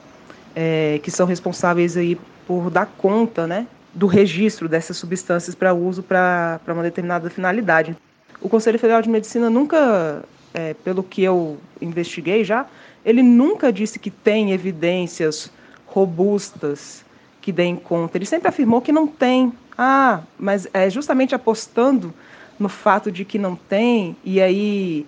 é, 0.55 0.99
que 1.03 1.11
são 1.11 1.27
responsáveis 1.27 1.97
aí 1.97 2.19
por 2.47 2.71
dar 2.71 2.87
conta 2.99 3.47
né, 3.47 3.67
do 3.95 4.07
registro 4.07 4.69
dessas 4.69 4.97
substâncias 4.97 5.55
para 5.55 5.73
uso 5.73 6.03
para 6.03 6.61
uma 6.69 6.83
determinada 6.83 7.31
finalidade. 7.31 7.97
O 8.41 8.49
Conselho 8.49 8.79
Federal 8.79 9.01
de 9.01 9.09
Medicina 9.09 9.49
nunca, 9.49 10.23
é, 10.53 10.75
pelo 10.75 11.03
que 11.03 11.23
eu 11.23 11.59
investiguei 11.81 12.45
já, 12.45 12.67
ele 13.05 13.23
nunca 13.23 13.73
disse 13.73 13.99
que 13.99 14.11
tem 14.11 14.53
evidências 14.53 15.51
robustas 15.87 17.06
que 17.47 17.53
deem 17.53 17.77
conta. 17.77 18.19
Ele 18.19 18.27
sempre 18.27 18.49
afirmou 18.49 18.81
que 18.81 18.91
não 18.91 19.07
tem. 19.07 19.53
Ah, 19.79 20.21
mas 20.37 20.67
é 20.75 20.91
justamente 20.91 21.33
apostando 21.33 22.13
no 22.59 22.69
fato 22.69 23.13
de 23.13 23.25
que 23.25 23.39
não 23.39 23.55
tem, 23.55 24.17
e 24.25 24.41
aí, 24.41 25.07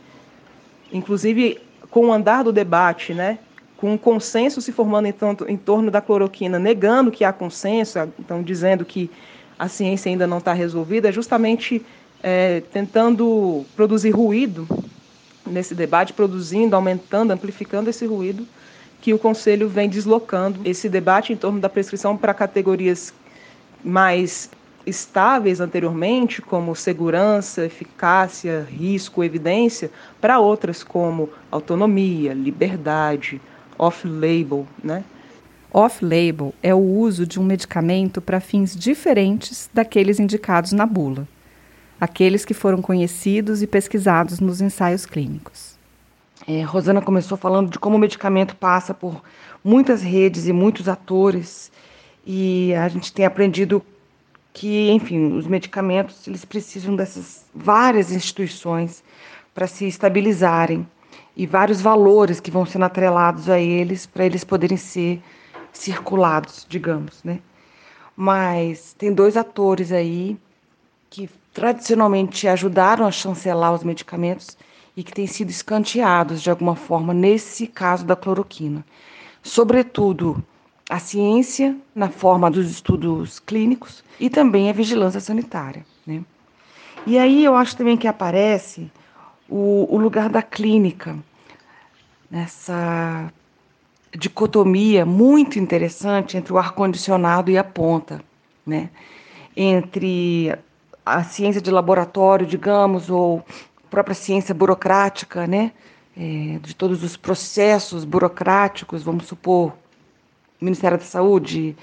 inclusive 0.93 1.59
com 1.91 2.07
o 2.07 2.13
andar 2.13 2.45
do 2.45 2.53
debate, 2.53 3.13
né, 3.13 3.39
com 3.77 3.95
um 3.95 3.99
consenso 3.99 4.61
se 4.61 4.71
formando 4.71 5.07
em, 5.07 5.13
tanto, 5.13 5.47
em 5.49 5.57
torno 5.57 5.91
da 5.91 6.01
cloroquina, 6.01 6.61
negando 6.61 7.11
que 7.11 7.25
há 7.25 7.33
consenso, 7.33 7.99
então 8.21 8.41
dizendo 8.41 8.85
que 8.85 9.11
a 9.59 9.67
ciência 9.67 10.09
ainda 10.09 10.27
não 10.27 10.39
está 10.39 10.53
resolvida, 10.53 11.09
é 11.09 11.13
justamente 11.13 11.85
é, 12.23 12.61
tentando 12.73 13.65
produzir 13.75 14.11
ruído 14.11 14.69
nesse 15.45 15.75
debate, 15.75 16.13
produzindo, 16.13 16.77
aumentando, 16.77 17.33
amplificando 17.33 17.91
esse 17.91 18.07
ruído, 18.07 18.47
que 19.01 19.15
o 19.15 19.19
Conselho 19.19 19.69
vem 19.69 19.89
deslocando 19.89 20.61
esse 20.65 20.89
debate 20.89 21.33
em 21.33 21.37
torno 21.37 21.61
da 21.61 21.69
prescrição 21.69 22.17
para 22.17 22.35
categorias 22.35 23.13
mais 23.85 24.51
estáveis 24.87 25.61
anteriormente, 25.61 26.41
como 26.41 26.75
segurança, 26.75 27.65
eficácia, 27.65 28.67
risco, 28.69 29.23
evidência, 29.23 29.91
para 30.21 30.41
outras 30.41 30.83
como 30.83 31.29
autonomia, 31.51 32.33
liberdade, 32.33 33.41
off-label, 33.79 34.67
né? 34.83 35.05
Off-label 35.73 36.55
é 36.63 36.75
o 36.75 36.79
uso 36.79 37.27
de 37.27 37.39
um 37.39 37.45
medicamento 37.45 38.23
para 38.23 38.41
fins 38.41 38.75
diferentes 38.75 39.69
daqueles 39.73 40.19
indicados 40.19 40.73
na 40.73 40.87
bula, 40.87 41.29
aqueles 42.01 42.45
que 42.45 42.55
foram 42.55 42.81
conhecidos 42.81 43.63
e 43.63 43.67
pesquisados 43.67 44.41
nos 44.41 44.63
ensaios 44.63 45.05
clínicos. 45.05 45.78
É, 46.51 46.63
Rosana 46.63 47.03
começou 47.03 47.37
falando 47.37 47.71
de 47.71 47.79
como 47.79 47.97
o 47.97 47.99
medicamento 47.99 48.57
passa 48.57 48.95
por 48.95 49.23
muitas 49.63 50.01
redes 50.01 50.47
e 50.47 50.53
muitos 50.53 50.89
atores, 50.89 51.71
e 52.25 52.73
a 52.73 52.89
gente 52.89 53.13
tem 53.13 53.27
aprendido 53.27 53.85
que, 54.55 54.91
enfim, 54.91 55.37
os 55.37 55.47
medicamentos 55.47 56.27
eles 56.27 56.47
precisam 56.47 56.97
dessas 56.97 57.45
várias 57.55 58.11
instituições 58.11 59.05
para 59.55 59.67
se 59.67 59.87
estabilizarem 59.87 60.89
e 61.37 61.47
vários 61.47 61.83
valores 61.83 62.41
que 62.41 62.51
vão 62.51 62.65
sendo 62.65 62.87
atrelados 62.87 63.51
a 63.51 63.61
eles 63.61 64.07
para 64.07 64.25
eles 64.25 64.43
poderem 64.43 64.79
ser 64.79 65.23
circulados, 65.71 66.65
digamos, 66.67 67.23
né? 67.23 67.41
Mas 68.17 68.95
tem 68.95 69.13
dois 69.13 69.37
atores 69.37 69.93
aí 69.93 70.39
que 71.11 71.29
tradicionalmente 71.53 72.49
ajudaram 72.49 73.07
a 73.07 73.11
chancelar 73.11 73.75
os 73.75 73.85
medicamentos 73.85 74.57
e 74.99 75.05
que 75.05 75.13
têm 75.13 75.29
sido 75.29 75.49
escanteados 75.49 76.43
de 76.43 76.51
alguma 76.51 76.75
forma 76.75 77.15
nesse 77.15 77.69
caso 77.69 78.05
da 78.05 78.17
cloroquina. 78.17 78.85
Sobretudo 79.41 80.43
a 80.91 80.99
ciência 80.99 81.77
na 81.95 82.09
forma 82.09 82.51
dos 82.51 82.69
estudos 82.69 83.39
clínicos 83.39 84.03
e 84.19 84.29
também 84.29 84.69
a 84.69 84.73
vigilância 84.73 85.21
sanitária. 85.21 85.87
Né? 86.05 86.25
E 87.07 87.17
aí 87.17 87.45
eu 87.45 87.55
acho 87.55 87.77
também 87.77 87.97
que 87.97 88.09
aparece 88.09 88.91
o, 89.49 89.87
o 89.89 89.97
lugar 89.99 90.29
da 90.29 90.43
clínica 90.43 91.17
nessa 92.29 93.33
dicotomia 94.13 95.07
muito 95.07 95.61
interessante 95.61 96.37
entre 96.37 96.53
o 96.53 96.59
ar-condicionado 96.59 97.53
e 97.53 97.57
a 97.57 97.63
ponta, 97.63 98.21
né? 98.67 98.91
entre 99.57 100.59
a 101.07 101.23
ciência 101.23 101.61
de 101.61 101.71
laboratório, 101.71 102.45
digamos, 102.45 103.09
ou 103.09 103.45
própria 103.91 104.15
ciência 104.15 104.55
burocrática, 104.55 105.47
né? 105.47 105.73
É, 106.17 106.59
de 106.61 106.75
todos 106.75 107.05
os 107.05 107.17
processos 107.17 108.05
burocráticos, 108.05 109.03
vamos 109.03 109.27
supor, 109.27 109.73
Ministério 110.61 110.99
da 110.99 111.05
Saúde, 111.05 111.77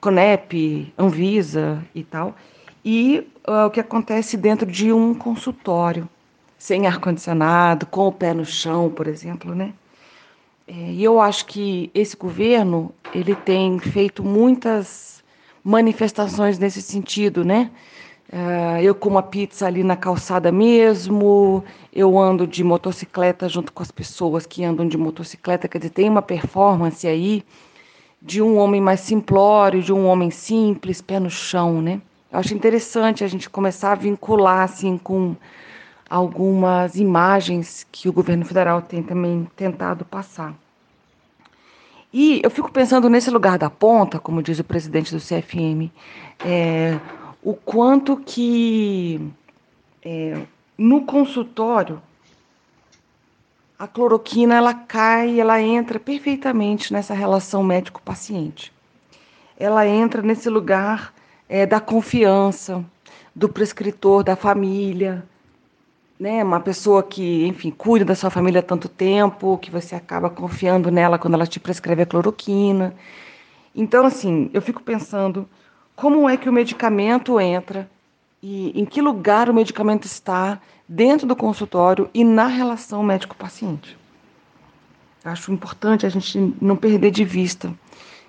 CONEP, 0.00 0.92
Anvisa 0.98 1.84
e 1.94 2.02
tal, 2.02 2.34
e 2.84 3.26
uh, 3.46 3.66
o 3.66 3.70
que 3.70 3.78
acontece 3.78 4.36
dentro 4.36 4.66
de 4.66 4.92
um 4.92 5.14
consultório, 5.14 6.08
sem 6.58 6.86
ar-condicionado, 6.86 7.86
com 7.86 8.08
o 8.08 8.12
pé 8.12 8.34
no 8.34 8.44
chão, 8.44 8.90
por 8.90 9.06
exemplo, 9.06 9.54
né? 9.54 9.72
É, 10.66 10.72
e 10.72 11.02
eu 11.02 11.20
acho 11.20 11.46
que 11.46 11.90
esse 11.94 12.16
governo, 12.16 12.92
ele 13.14 13.34
tem 13.34 13.78
feito 13.78 14.22
muitas 14.22 15.24
manifestações 15.64 16.58
nesse 16.58 16.82
sentido, 16.82 17.44
né? 17.44 17.70
Uh, 18.30 18.78
eu 18.82 18.94
como 18.94 19.16
a 19.16 19.22
pizza 19.22 19.66
ali 19.66 19.82
na 19.82 19.96
calçada 19.96 20.52
mesmo, 20.52 21.64
eu 21.90 22.18
ando 22.18 22.46
de 22.46 22.62
motocicleta 22.62 23.48
junto 23.48 23.72
com 23.72 23.82
as 23.82 23.90
pessoas 23.90 24.44
que 24.44 24.62
andam 24.62 24.86
de 24.86 24.98
motocicleta, 24.98 25.66
quer 25.66 25.78
dizer, 25.78 25.90
tem 25.90 26.10
uma 26.10 26.20
performance 26.20 27.06
aí 27.06 27.42
de 28.20 28.42
um 28.42 28.58
homem 28.58 28.82
mais 28.82 29.00
simplório, 29.00 29.82
de 29.82 29.92
um 29.92 30.06
homem 30.06 30.30
simples, 30.30 31.00
pé 31.00 31.18
no 31.18 31.30
chão, 31.30 31.80
né? 31.80 32.02
Eu 32.30 32.38
acho 32.38 32.54
interessante 32.54 33.24
a 33.24 33.28
gente 33.28 33.48
começar 33.48 33.92
a 33.92 33.94
vincular 33.94 34.62
assim 34.62 34.98
com 34.98 35.34
algumas 36.08 36.96
imagens 36.96 37.86
que 37.90 38.10
o 38.10 38.12
governo 38.12 38.44
federal 38.44 38.82
tem 38.82 39.02
também 39.02 39.48
tentado 39.56 40.04
passar. 40.04 40.54
E 42.12 42.40
eu 42.42 42.50
fico 42.50 42.70
pensando 42.72 43.08
nesse 43.08 43.30
lugar 43.30 43.58
da 43.58 43.68
ponta, 43.68 44.18
como 44.18 44.42
diz 44.42 44.58
o 44.58 44.64
presidente 44.64 45.14
do 45.14 45.20
CFM, 45.20 45.90
é, 46.44 46.98
o 47.42 47.54
quanto 47.54 48.16
que 48.16 49.20
é, 50.02 50.42
no 50.76 51.04
consultório 51.04 52.02
a 53.78 53.86
cloroquina 53.86 54.56
ela 54.56 54.74
cai, 54.74 55.38
ela 55.38 55.60
entra 55.62 56.00
perfeitamente 56.00 56.92
nessa 56.92 57.14
relação 57.14 57.62
médico-paciente. 57.62 58.72
Ela 59.56 59.86
entra 59.86 60.20
nesse 60.20 60.50
lugar 60.50 61.14
é, 61.48 61.64
da 61.64 61.80
confiança 61.80 62.84
do 63.34 63.48
prescritor, 63.48 64.24
da 64.24 64.34
família, 64.34 65.24
né? 66.18 66.42
Uma 66.42 66.58
pessoa 66.58 67.04
que, 67.04 67.46
enfim, 67.46 67.70
cuida 67.70 68.04
da 68.04 68.16
sua 68.16 68.30
família 68.30 68.58
há 68.58 68.64
tanto 68.64 68.88
tempo, 68.88 69.56
que 69.58 69.70
você 69.70 69.94
acaba 69.94 70.28
confiando 70.28 70.90
nela 70.90 71.18
quando 71.18 71.34
ela 71.34 71.46
te 71.46 71.60
prescreve 71.60 72.02
a 72.02 72.06
cloroquina. 72.06 72.92
Então, 73.74 74.04
assim, 74.04 74.50
eu 74.52 74.60
fico 74.60 74.82
pensando 74.82 75.48
como 75.98 76.28
é 76.28 76.36
que 76.36 76.48
o 76.48 76.52
medicamento 76.52 77.40
entra 77.40 77.90
e 78.40 78.70
em 78.80 78.84
que 78.84 79.02
lugar 79.02 79.50
o 79.50 79.54
medicamento 79.54 80.04
está 80.04 80.60
dentro 80.88 81.26
do 81.26 81.34
consultório 81.34 82.08
e 82.14 82.22
na 82.22 82.46
relação 82.46 83.02
médico-paciente. 83.02 83.98
Acho 85.24 85.52
importante 85.52 86.06
a 86.06 86.08
gente 86.08 86.54
não 86.60 86.76
perder 86.76 87.10
de 87.10 87.24
vista 87.24 87.74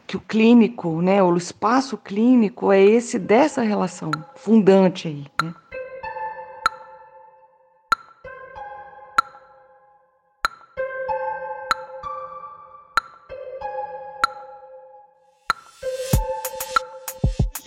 que 0.07 0.17
o 0.17 0.19
clínico, 0.19 0.99
né, 0.99 1.21
o 1.21 1.37
espaço 1.37 1.95
clínico 1.95 2.71
é 2.71 2.83
esse 2.83 3.19
dessa 3.19 3.61
relação 3.61 4.09
fundante 4.35 5.07
aí, 5.07 5.25
né? 5.43 5.53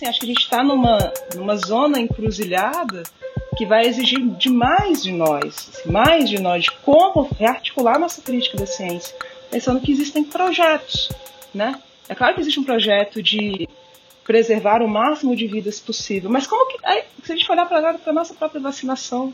Assim, 0.03 0.09
acho 0.09 0.19
que 0.19 0.25
a 0.25 0.27
gente 0.27 0.43
está 0.43 0.63
numa, 0.63 1.13
numa 1.35 1.55
zona 1.55 1.99
encruzilhada 1.99 3.03
que 3.57 3.65
vai 3.65 3.85
exigir 3.85 4.19
demais 4.35 5.01
de 5.01 5.11
nós, 5.11 5.69
assim, 5.69 5.91
mais 5.91 6.29
de 6.29 6.41
nós, 6.41 6.63
de 6.63 6.71
como 6.71 7.29
rearticular 7.39 7.97
nossa 7.99 8.21
crítica 8.21 8.57
da 8.57 8.65
ciência, 8.65 9.15
pensando 9.49 9.79
que 9.79 9.91
existem 9.91 10.23
projetos, 10.23 11.09
né? 11.53 11.79
É 12.09 12.15
claro 12.15 12.33
que 12.33 12.41
existe 12.41 12.59
um 12.59 12.63
projeto 12.63 13.21
de 13.21 13.67
preservar 14.25 14.81
o 14.81 14.87
máximo 14.87 15.35
de 15.35 15.47
vidas 15.47 15.79
possível, 15.79 16.29
mas 16.29 16.47
como 16.47 16.67
que, 16.67 16.79
aí, 16.83 17.03
se 17.23 17.31
a 17.31 17.35
gente 17.35 17.49
olhar 17.49 17.65
para 17.65 17.97
a 18.05 18.13
nossa 18.13 18.33
própria 18.33 18.59
vacinação, 18.59 19.33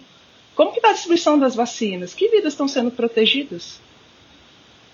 como 0.56 0.72
que 0.72 0.78
está 0.78 0.90
a 0.90 0.94
distribuição 0.94 1.40
das 1.40 1.56
vacinas? 1.56 2.14
Que 2.14 2.28
vidas 2.28 2.54
estão 2.54 2.68
sendo 2.68 2.92
protegidas? 2.92 3.80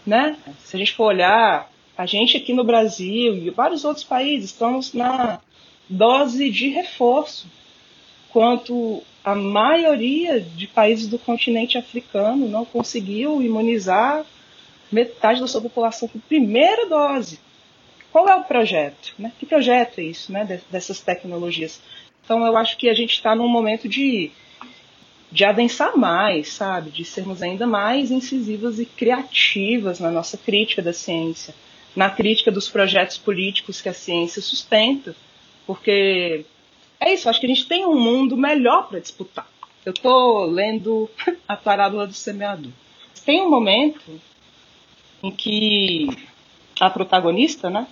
Né? 0.05 0.37
Se 0.63 0.75
a 0.75 0.79
gente 0.79 0.93
for 0.93 1.05
olhar, 1.05 1.69
a 1.97 2.05
gente 2.05 2.37
aqui 2.37 2.53
no 2.53 2.63
Brasil 2.63 3.35
e 3.37 3.49
vários 3.49 3.85
outros 3.85 4.03
países 4.03 4.51
estamos 4.51 4.93
na 4.93 5.39
dose 5.89 6.49
de 6.49 6.69
reforço, 6.69 7.47
quanto 8.31 9.01
a 9.23 9.33
maioria 9.33 10.39
de 10.39 10.67
países 10.67 11.07
do 11.07 11.17
continente 11.17 11.77
africano 11.77 12.47
não 12.47 12.65
conseguiu 12.65 13.41
imunizar 13.41 14.25
metade 14.91 15.41
da 15.41 15.47
sua 15.47 15.61
população 15.61 16.07
com 16.07 16.19
primeira 16.19 16.87
dose. 16.87 17.39
Qual 18.11 18.29
é 18.29 18.35
o 18.35 18.43
projeto? 18.43 19.13
Né? 19.17 19.31
Que 19.39 19.45
projeto 19.45 19.99
é 19.99 20.03
isso, 20.03 20.31
né, 20.31 20.61
dessas 20.69 20.99
tecnologias? 20.99 21.81
Então, 22.23 22.45
eu 22.45 22.55
acho 22.57 22.77
que 22.77 22.89
a 22.89 22.93
gente 22.93 23.13
está 23.13 23.35
num 23.35 23.47
momento 23.47 23.89
de, 23.89 24.31
de 25.31 25.43
adensar 25.43 25.97
mais, 25.97 26.49
sabe? 26.49 26.89
De 26.89 27.03
sermos 27.03 27.41
ainda 27.41 27.67
mais 27.67 28.11
incisivas 28.11 28.79
e 28.79 28.85
criativas 28.85 29.99
na 29.99 30.09
nossa 30.09 30.37
crítica 30.37 30.81
da 30.81 30.93
ciência, 30.93 31.53
na 31.95 32.09
crítica 32.09 32.51
dos 32.51 32.67
projetos 32.67 33.17
políticos 33.17 33.81
que 33.81 33.89
a 33.89 33.93
ciência 33.93 34.41
sustenta, 34.41 35.15
porque 35.65 36.45
é 36.99 37.13
isso, 37.13 37.29
acho 37.29 37.39
que 37.39 37.45
a 37.45 37.49
gente 37.49 37.67
tem 37.67 37.85
um 37.85 37.99
mundo 37.99 38.35
melhor 38.35 38.87
para 38.87 38.99
disputar. 38.99 39.47
Eu 39.85 39.91
estou 39.91 40.45
lendo 40.45 41.09
a 41.47 41.55
parábola 41.55 42.05
do 42.05 42.13
semeador. 42.13 42.71
Tem 43.25 43.41
um 43.41 43.49
momento 43.49 44.19
em 45.23 45.31
que 45.31 46.07
a 46.79 46.89
protagonista, 46.89 47.69
né, 47.69 47.87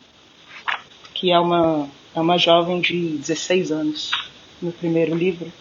que 1.13 1.31
é 1.31 1.39
uma, 1.39 1.89
é 2.13 2.19
uma 2.19 2.37
jovem 2.37 2.81
de 2.81 3.17
16 3.17 3.71
anos 3.71 4.11
no 4.61 4.71
primeiro 4.71 5.15
livro, 5.15 5.51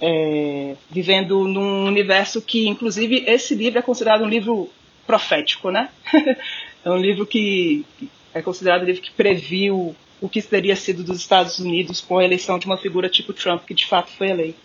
é, 0.00 0.76
vivendo 0.90 1.46
num 1.46 1.86
universo 1.86 2.40
que, 2.40 2.66
inclusive, 2.66 3.24
esse 3.26 3.54
livro 3.54 3.78
é 3.78 3.82
considerado 3.82 4.24
um 4.24 4.28
livro 4.28 4.70
profético, 5.06 5.70
né? 5.70 5.90
é 6.84 6.90
um 6.90 6.96
livro 6.96 7.26
que 7.26 7.84
é 8.32 8.40
considerado 8.42 8.82
um 8.82 8.86
livro 8.86 9.02
que 9.02 9.12
previu 9.12 9.94
o 10.20 10.28
que 10.28 10.42
teria 10.42 10.76
sido 10.76 11.02
dos 11.02 11.18
Estados 11.18 11.58
Unidos 11.58 12.00
com 12.00 12.18
a 12.18 12.24
eleição 12.24 12.58
de 12.58 12.66
uma 12.66 12.76
figura 12.76 13.08
tipo 13.08 13.32
Trump, 13.32 13.64
que 13.64 13.74
de 13.74 13.86
fato 13.86 14.10
foi 14.10 14.28
eleito. 14.28 14.58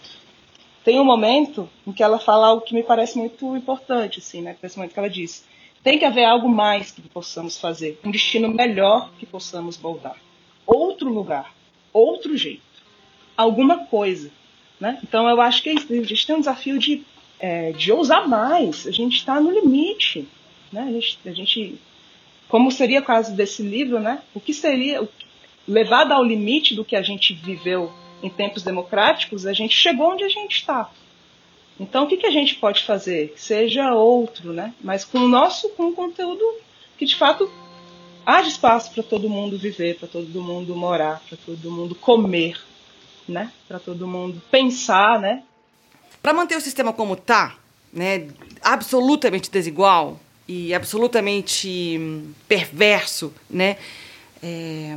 Tem 0.84 0.99
um 0.99 1.06
momento 1.06 1.67
em 1.88 1.91
que 1.91 2.04
ela 2.04 2.19
fala 2.19 2.47
algo 2.47 2.63
que 2.63 2.73
me 2.73 2.84
parece 2.84 3.17
muito 3.17 3.56
importante, 3.56 4.19
assim, 4.19 4.41
né? 4.41 4.56
Esse 4.62 4.78
momento 4.78 4.93
que 4.93 4.99
ela 4.99 5.10
diz: 5.10 5.45
tem 5.84 5.97
que 5.97 6.06
haver 6.06 6.25
algo 6.25 6.49
mais 6.49 6.91
que 6.91 7.01
possamos 7.01 7.58
fazer, 7.58 7.99
um 8.04 8.12
destino 8.12 8.47
melhor 8.49 9.12
que 9.17 9.25
possamos 9.25 9.78
moldar. 9.78 10.17
Outro 10.65 11.12
lugar, 11.12 11.54
outro 11.93 12.36
jeito, 12.38 12.62
alguma 13.38 13.86
coisa. 13.86 14.32
Né? 14.80 14.99
Então 15.04 15.30
eu 15.30 15.39
acho 15.39 15.63
que 15.63 15.69
é 15.69 15.73
a 15.73 16.04
gente 16.04 16.28
tem 16.28 16.36
um 16.36 16.39
desafio 16.39 16.78
de, 16.78 17.04
é, 17.39 17.71
de 17.71 17.91
ousar 17.91 18.28
mais, 18.28 18.86
a 18.88 18.91
gente 18.91 19.15
está 19.15 19.39
no 19.39 19.51
limite. 19.51 20.28
Né? 20.71 20.82
A, 20.82 20.91
gente, 20.91 21.19
a 21.25 21.32
gente, 21.32 21.75
como 22.47 22.71
seria 22.71 22.99
o 22.99 23.03
caso 23.03 23.36
desse 23.36 23.63
livro, 23.63 23.99
né? 23.99 24.21
o 24.34 24.39
que 24.39 24.53
seria, 24.53 25.08
levado 25.67 26.12
ao 26.12 26.23
limite 26.23 26.75
do 26.75 26.86
que 26.86 26.95
a 26.95 27.01
gente 27.01 27.34
viveu 27.34 27.91
em 28.21 28.29
tempos 28.29 28.63
democráticos, 28.63 29.45
a 29.45 29.53
gente 29.53 29.75
chegou 29.75 30.12
onde 30.12 30.23
a 30.23 30.29
gente 30.29 30.58
está. 30.58 30.89
Então, 31.79 32.05
o 32.05 32.08
que, 32.08 32.17
que 32.17 32.25
a 32.25 32.31
gente 32.31 32.55
pode 32.55 32.84
fazer? 32.84 33.34
Seja 33.36 33.93
outro, 33.93 34.53
né? 34.53 34.73
Mas 34.81 35.03
com 35.03 35.19
o 35.19 35.27
nosso 35.27 35.69
com 35.69 35.88
um 35.88 35.93
conteúdo 35.93 36.43
que, 36.97 37.05
de 37.05 37.15
fato, 37.15 37.51
haja 38.25 38.47
espaço 38.47 38.91
para 38.91 39.03
todo 39.03 39.29
mundo 39.29 39.58
viver, 39.58 39.97
para 39.97 40.08
todo 40.08 40.41
mundo 40.41 40.73
morar, 40.75 41.21
para 41.27 41.38
todo 41.38 41.69
mundo 41.69 41.93
comer, 41.93 42.58
né? 43.27 43.51
Para 43.67 43.79
todo 43.79 44.08
mundo 44.08 44.41
pensar, 44.49 45.19
né? 45.19 45.43
Para 46.21 46.34
manter 46.34 46.55
o 46.55 46.62
sistema 46.62 46.93
como 46.93 47.15
está, 47.15 47.58
né? 47.91 48.29
Absolutamente 48.62 49.51
desigual 49.51 50.19
e 50.47 50.73
absolutamente 50.73 51.99
perverso, 52.47 53.34
né? 53.49 53.77
É, 54.41 54.95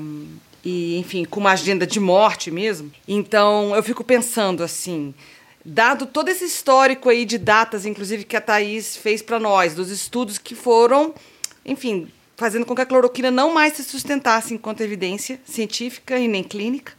e, 0.64 0.98
enfim, 0.98 1.24
com 1.24 1.40
uma 1.40 1.52
agenda 1.52 1.86
de 1.86 1.98
morte 1.98 2.50
mesmo. 2.50 2.92
Então, 3.06 3.74
eu 3.74 3.82
fico 3.82 4.04
pensando 4.04 4.62
assim, 4.62 5.14
dado 5.64 6.06
todo 6.06 6.28
esse 6.28 6.44
histórico 6.44 7.08
aí 7.08 7.24
de 7.24 7.38
datas, 7.38 7.86
inclusive 7.86 8.24
que 8.24 8.36
a 8.36 8.40
Thaís 8.40 8.96
fez 8.96 9.22
para 9.22 9.38
nós, 9.38 9.74
dos 9.74 9.90
estudos 9.90 10.36
que 10.36 10.54
foram, 10.54 11.14
enfim, 11.64 12.08
fazendo 12.36 12.66
com 12.66 12.74
que 12.74 12.82
a 12.82 12.86
cloroquina 12.86 13.30
não 13.30 13.52
mais 13.52 13.74
se 13.74 13.84
sustentasse 13.84 14.54
enquanto 14.54 14.80
evidência 14.80 15.40
científica 15.44 16.18
e 16.18 16.28
nem 16.28 16.42
clínica. 16.42 16.92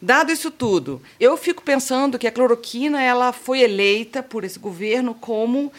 Dado 0.00 0.32
isso 0.32 0.50
tudo, 0.50 1.00
eu 1.20 1.36
fico 1.36 1.62
pensando 1.62 2.18
que 2.18 2.26
a 2.26 2.32
cloroquina 2.32 3.00
ela 3.00 3.32
foi 3.32 3.60
eleita 3.60 4.20
por 4.20 4.42
esse 4.42 4.58
governo 4.58 5.14
como 5.14 5.72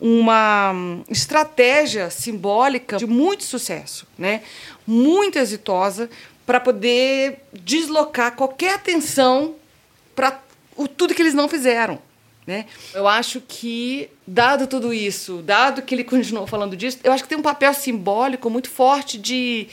uma 0.00 0.72
estratégia 1.08 2.08
simbólica 2.10 2.96
de 2.96 3.06
muito 3.06 3.44
sucesso, 3.44 4.06
né? 4.16 4.42
Muito 4.86 5.38
exitosa 5.38 6.08
para 6.46 6.60
poder 6.60 7.40
deslocar 7.52 8.34
qualquer 8.34 8.74
atenção 8.74 9.54
para 10.14 10.40
tudo 10.96 11.14
que 11.14 11.20
eles 11.20 11.34
não 11.34 11.48
fizeram. 11.48 12.00
Né? 12.46 12.64
Eu 12.94 13.06
acho 13.06 13.42
que, 13.46 14.08
dado 14.26 14.66
tudo 14.66 14.94
isso, 14.94 15.42
dado 15.42 15.82
que 15.82 15.94
ele 15.94 16.02
continuou 16.02 16.46
falando 16.46 16.74
disso, 16.74 16.98
eu 17.04 17.12
acho 17.12 17.22
que 17.22 17.28
tem 17.28 17.36
um 17.36 17.42
papel 17.42 17.74
simbólico 17.74 18.48
muito 18.48 18.70
forte 18.70 19.18
de, 19.18 19.68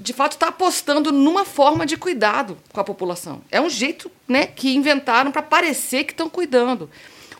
de 0.00 0.12
fato, 0.12 0.32
estar 0.32 0.46
tá 0.46 0.50
apostando 0.50 1.12
numa 1.12 1.44
forma 1.44 1.86
de 1.86 1.96
cuidado 1.96 2.58
com 2.72 2.80
a 2.80 2.84
população. 2.84 3.42
É 3.48 3.60
um 3.60 3.70
jeito 3.70 4.10
né, 4.26 4.44
que 4.48 4.74
inventaram 4.74 5.30
para 5.30 5.42
parecer 5.42 6.02
que 6.02 6.12
estão 6.12 6.28
cuidando. 6.28 6.90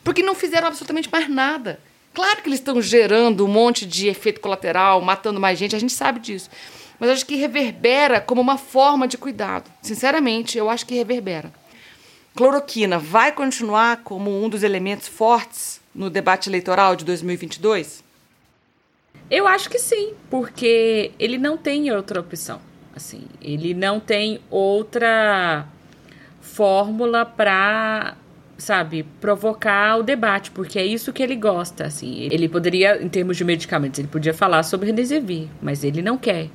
Porque 0.05 0.23
não 0.23 0.37
fizeram 0.37 0.69
absolutamente 0.69 1.11
mais 1.11 1.29
nada. 1.29 1.81
Claro 2.13 2.43
que 2.43 2.49
eles 2.49 2.59
estão 2.59 2.81
gerando 2.83 3.45
um 3.45 3.49
monte 3.49 3.87
de 3.87 4.09
efeito 4.09 4.41
colateral, 4.41 5.01
matando 5.01 5.41
mais 5.41 5.59
gente, 5.59 5.77
a 5.77 5.79
gente 5.79 5.93
sabe 5.93 6.21
disso. 6.21 6.51
Mas 6.99 7.11
acho 7.11 7.27
que 7.27 7.37
reverbera 7.37 8.21
como 8.21 8.41
uma 8.41 8.59
forma 8.59 9.09
de 9.09 9.17
cuidado. 9.17 9.71
Sinceramente, 9.81 10.59
eu 10.59 10.69
acho 10.69 10.85
que 10.85 10.95
reverbera 10.95 11.53
cloroquina 12.35 12.99
vai 12.99 13.33
continuar 13.33 13.99
como 14.03 14.43
um 14.43 14.49
dos 14.49 14.63
elementos 14.63 15.09
fortes 15.09 15.81
no 15.95 16.09
debate 16.09 16.49
eleitoral 16.49 16.97
de 16.97 17.05
2022? 17.05 18.03
Eu 19.31 19.47
acho 19.47 19.69
que 19.69 19.79
sim, 19.79 20.15
porque 20.29 21.13
ele 21.19 21.39
não 21.39 21.57
tem 21.57 21.93
outra 21.93 22.21
opção. 22.21 22.61
Assim, 22.95 23.27
ele 23.41 23.75
não 23.75 24.01
tem 24.01 24.41
outra 24.51 25.67
fórmula 26.41 27.25
para 27.25 28.17
sabe, 28.61 29.05
provocar 29.21 29.99
o 29.99 30.03
debate, 30.03 30.51
porque 30.51 30.79
é 30.79 30.85
isso 30.85 31.13
que 31.13 31.23
ele 31.23 31.35
gosta, 31.35 31.87
assim. 31.87 32.29
Ele 32.31 32.49
poderia, 32.49 33.03
em 33.03 33.09
termos 33.09 33.37
de 33.37 33.45
medicamentos, 33.45 33.99
ele 33.99 34.09
podia 34.09 34.35
falar 34.35 34.63
sobre 34.63 34.87
Remdesivir, 34.87 35.49
mas 35.61 35.83
ele 35.83 36.03
não 36.03 36.17
quer. 36.17 36.49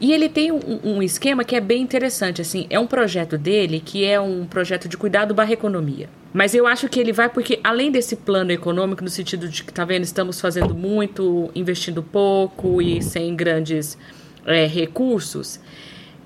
E 0.00 0.12
ele 0.12 0.28
tem 0.28 0.52
um, 0.52 0.80
um, 0.84 1.02
esquema 1.02 1.44
que 1.44 1.56
é 1.56 1.60
bem 1.60 1.80
interessante, 1.82 2.42
assim, 2.42 2.66
é 2.68 2.78
um 2.78 2.86
projeto 2.86 3.38
dele 3.38 3.80
que 3.84 4.04
é 4.04 4.20
um 4.20 4.44
projeto 4.44 4.88
de 4.88 4.96
cuidado 4.96 5.32
barra 5.34 5.52
economia. 5.52 6.08
Mas 6.32 6.54
eu 6.54 6.66
acho 6.66 6.88
que 6.88 6.98
ele 6.98 7.12
vai 7.12 7.28
porque, 7.28 7.60
além 7.62 7.90
desse 7.90 8.16
plano 8.16 8.50
econômico, 8.50 9.04
no 9.04 9.10
sentido 9.10 9.48
de 9.48 9.62
que, 9.62 9.72
tá 9.72 9.84
vendo, 9.84 10.02
estamos 10.02 10.40
fazendo 10.40 10.74
muito, 10.74 11.50
investindo 11.54 12.02
pouco 12.02 12.80
e 12.80 13.02
sem 13.02 13.36
grandes 13.36 13.98
é, 14.46 14.66
recursos, 14.66 15.60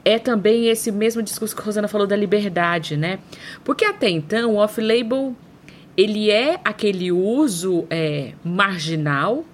é 0.07 0.21
também 0.21 0.69
esse 0.69 0.93
mesmo 0.93 1.21
discurso 1.21 1.53
que 1.53 1.61
a 1.61 1.65
Rosana 1.65 1.89
falou 1.89 2.07
da 2.07 2.15
liberdade, 2.15 2.97
né? 2.97 3.19
Porque 3.65 3.85
até 3.85 4.09
então 4.09 4.55
o 4.55 4.59
off-label 4.59 5.35
ele 5.97 6.31
é 6.31 6.61
aquele 6.65 7.11
uso 7.11 7.85
é, 7.91 8.33
marginal, 8.45 9.45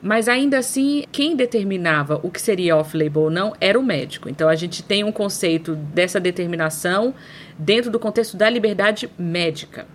mas 0.00 0.30
ainda 0.30 0.56
assim 0.56 1.04
quem 1.12 1.36
determinava 1.36 2.18
o 2.22 2.30
que 2.30 2.40
seria 2.40 2.74
off-label 2.74 3.24
ou 3.24 3.30
não 3.30 3.52
era 3.60 3.78
o 3.78 3.82
médico. 3.82 4.30
Então 4.30 4.48
a 4.48 4.54
gente 4.54 4.82
tem 4.82 5.04
um 5.04 5.12
conceito 5.12 5.76
dessa 5.76 6.18
determinação 6.18 7.14
dentro 7.58 7.90
do 7.90 8.00
contexto 8.00 8.34
da 8.34 8.48
liberdade 8.48 9.10
médica. 9.18 9.86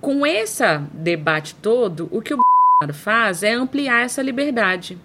Com 0.00 0.24
esse 0.24 0.62
debate 0.92 1.56
todo, 1.56 2.08
o 2.12 2.22
que 2.22 2.32
o 2.32 2.38
faz 2.92 3.42
é 3.42 3.52
ampliar 3.52 4.04
essa 4.04 4.22
liberdade 4.22 4.96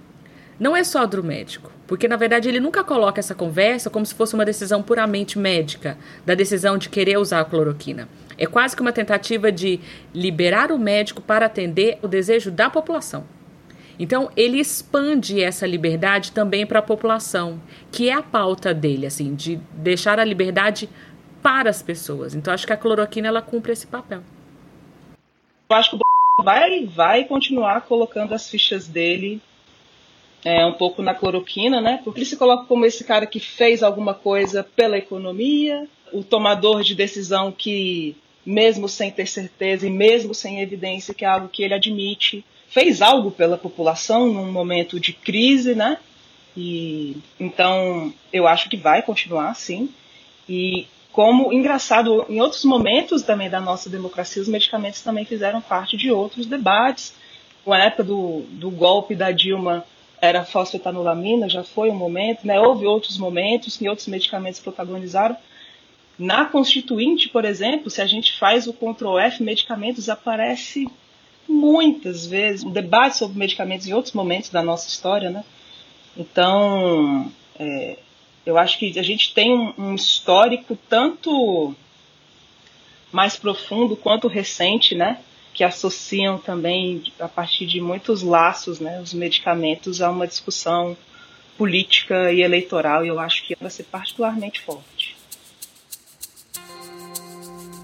não 0.59 0.75
é 0.75 0.83
só 0.83 1.07
do 1.07 1.23
médico, 1.23 1.71
porque 1.89 2.07
na 2.07 2.17
verdade 2.17 2.47
ele 2.47 2.59
nunca 2.59 2.83
coloca 2.83 3.19
essa 3.19 3.33
conversa 3.33 3.89
como 3.89 4.05
se 4.05 4.13
fosse 4.13 4.35
uma 4.35 4.45
decisão 4.45 4.83
puramente 4.83 5.39
médica, 5.39 5.97
da 6.23 6.35
decisão 6.35 6.77
de 6.77 6.87
querer 6.87 7.17
usar 7.17 7.39
a 7.39 7.43
cloroquina. 7.45 8.07
É 8.37 8.45
quase 8.45 8.75
que 8.75 8.81
uma 8.83 8.91
tentativa 8.91 9.51
de 9.51 9.79
liberar 10.13 10.71
o 10.71 10.77
médico 10.77 11.19
para 11.19 11.47
atender 11.47 11.97
o 12.03 12.07
desejo 12.07 12.51
da 12.51 12.69
população. 12.69 13.25
Então, 13.97 14.29
ele 14.37 14.59
expande 14.59 15.41
essa 15.41 15.65
liberdade 15.65 16.31
também 16.31 16.63
para 16.63 16.77
a 16.77 16.83
população, 16.83 17.59
que 17.91 18.07
é 18.07 18.13
a 18.13 18.21
pauta 18.21 18.71
dele, 18.71 19.07
assim, 19.07 19.33
de 19.33 19.55
deixar 19.73 20.19
a 20.19 20.23
liberdade 20.23 20.87
para 21.41 21.71
as 21.71 21.81
pessoas. 21.81 22.35
Então, 22.35 22.53
acho 22.53 22.67
que 22.67 22.73
a 22.73 22.77
cloroquina 22.77 23.29
ela 23.29 23.41
cumpre 23.41 23.71
esse 23.71 23.87
papel. 23.87 24.21
Eu 25.71 25.75
acho 25.75 25.89
que 25.89 25.95
o 25.95 26.43
vai 26.43 26.85
vai 26.85 27.23
continuar 27.25 27.81
colocando 27.81 28.33
as 28.33 28.47
fichas 28.47 28.87
dele 28.87 29.41
é, 30.43 30.65
um 30.65 30.73
pouco 30.73 31.01
na 31.01 31.13
cloroquina, 31.13 31.81
né? 31.81 31.99
Porque 32.03 32.19
ele 32.19 32.25
se 32.25 32.37
coloca 32.37 32.65
como 32.65 32.85
esse 32.85 33.03
cara 33.03 33.25
que 33.25 33.39
fez 33.39 33.83
alguma 33.83 34.13
coisa 34.13 34.63
pela 34.63 34.97
economia, 34.97 35.87
o 36.13 36.23
tomador 36.23 36.81
de 36.81 36.95
decisão 36.95 37.51
que, 37.51 38.15
mesmo 38.45 38.87
sem 38.87 39.11
ter 39.11 39.27
certeza 39.27 39.85
e 39.85 39.89
mesmo 39.89 40.33
sem 40.33 40.61
evidência, 40.61 41.13
que 41.13 41.25
é 41.25 41.27
algo 41.27 41.49
que 41.49 41.63
ele 41.63 41.73
admite, 41.73 42.43
fez 42.69 43.01
algo 43.01 43.31
pela 43.31 43.57
população 43.57 44.31
num 44.31 44.51
momento 44.51 44.99
de 44.99 45.11
crise, 45.11 45.75
né? 45.75 45.97
E 46.55 47.17
então 47.39 48.13
eu 48.31 48.47
acho 48.47 48.69
que 48.69 48.77
vai 48.77 49.01
continuar 49.01 49.49
assim. 49.49 49.89
E 50.47 50.87
como 51.11 51.51
engraçado, 51.51 52.25
em 52.29 52.39
outros 52.39 52.63
momentos 52.63 53.23
também 53.23 53.49
da 53.49 53.59
nossa 53.59 53.89
democracia, 53.89 54.41
os 54.41 54.47
medicamentos 54.47 55.01
também 55.01 55.25
fizeram 55.25 55.61
parte 55.61 55.97
de 55.97 56.11
outros 56.11 56.45
debates. 56.45 57.13
Na 57.65 57.85
época 57.85 58.03
do, 58.03 58.43
do 58.49 58.71
golpe 58.71 59.15
da 59.15 59.31
Dilma, 59.31 59.85
era 60.21 60.45
fosfetanolamina, 60.45 61.49
já 61.49 61.63
foi 61.63 61.89
um 61.89 61.95
momento, 61.95 62.45
né? 62.45 62.59
houve 62.59 62.85
outros 62.85 63.17
momentos 63.17 63.77
que 63.77 63.87
outros 63.87 64.07
medicamentos 64.07 64.59
protagonizaram. 64.59 65.35
Na 66.17 66.45
Constituinte, 66.45 67.29
por 67.29 67.45
exemplo, 67.45 67.89
se 67.89 68.01
a 68.01 68.05
gente 68.05 68.37
faz 68.37 68.67
o 68.67 68.73
Ctrl 68.73 69.17
F, 69.19 69.41
medicamentos 69.41 70.09
aparece 70.09 70.87
muitas 71.47 72.25
vezes, 72.25 72.63
um 72.63 72.71
debate 72.71 73.17
sobre 73.17 73.39
medicamentos 73.39 73.87
em 73.87 73.93
outros 73.93 74.13
momentos 74.13 74.49
da 74.49 74.61
nossa 74.61 74.87
história, 74.87 75.29
né? 75.29 75.43
Então, 76.15 77.31
é, 77.57 77.97
eu 78.45 78.57
acho 78.57 78.77
que 78.77 78.99
a 78.99 79.03
gente 79.03 79.33
tem 79.33 79.53
um, 79.53 79.73
um 79.77 79.95
histórico 79.95 80.77
tanto 80.87 81.73
mais 83.11 83.35
profundo 83.35 83.95
quanto 83.95 84.27
recente, 84.27 84.93
né? 84.93 85.19
Que 85.53 85.63
associam 85.63 86.37
também, 86.37 87.03
a 87.19 87.27
partir 87.27 87.65
de 87.65 87.81
muitos 87.81 88.21
laços, 88.21 88.79
né, 88.79 89.01
os 89.01 89.13
medicamentos 89.13 90.01
a 90.01 90.09
uma 90.09 90.27
discussão 90.27 90.95
política 91.57 92.31
e 92.31 92.41
eleitoral, 92.41 93.03
e 93.03 93.09
eu 93.09 93.19
acho 93.19 93.45
que 93.45 93.55
vai 93.59 93.69
ser 93.69 93.83
particularmente 93.83 94.61
forte. 94.61 95.17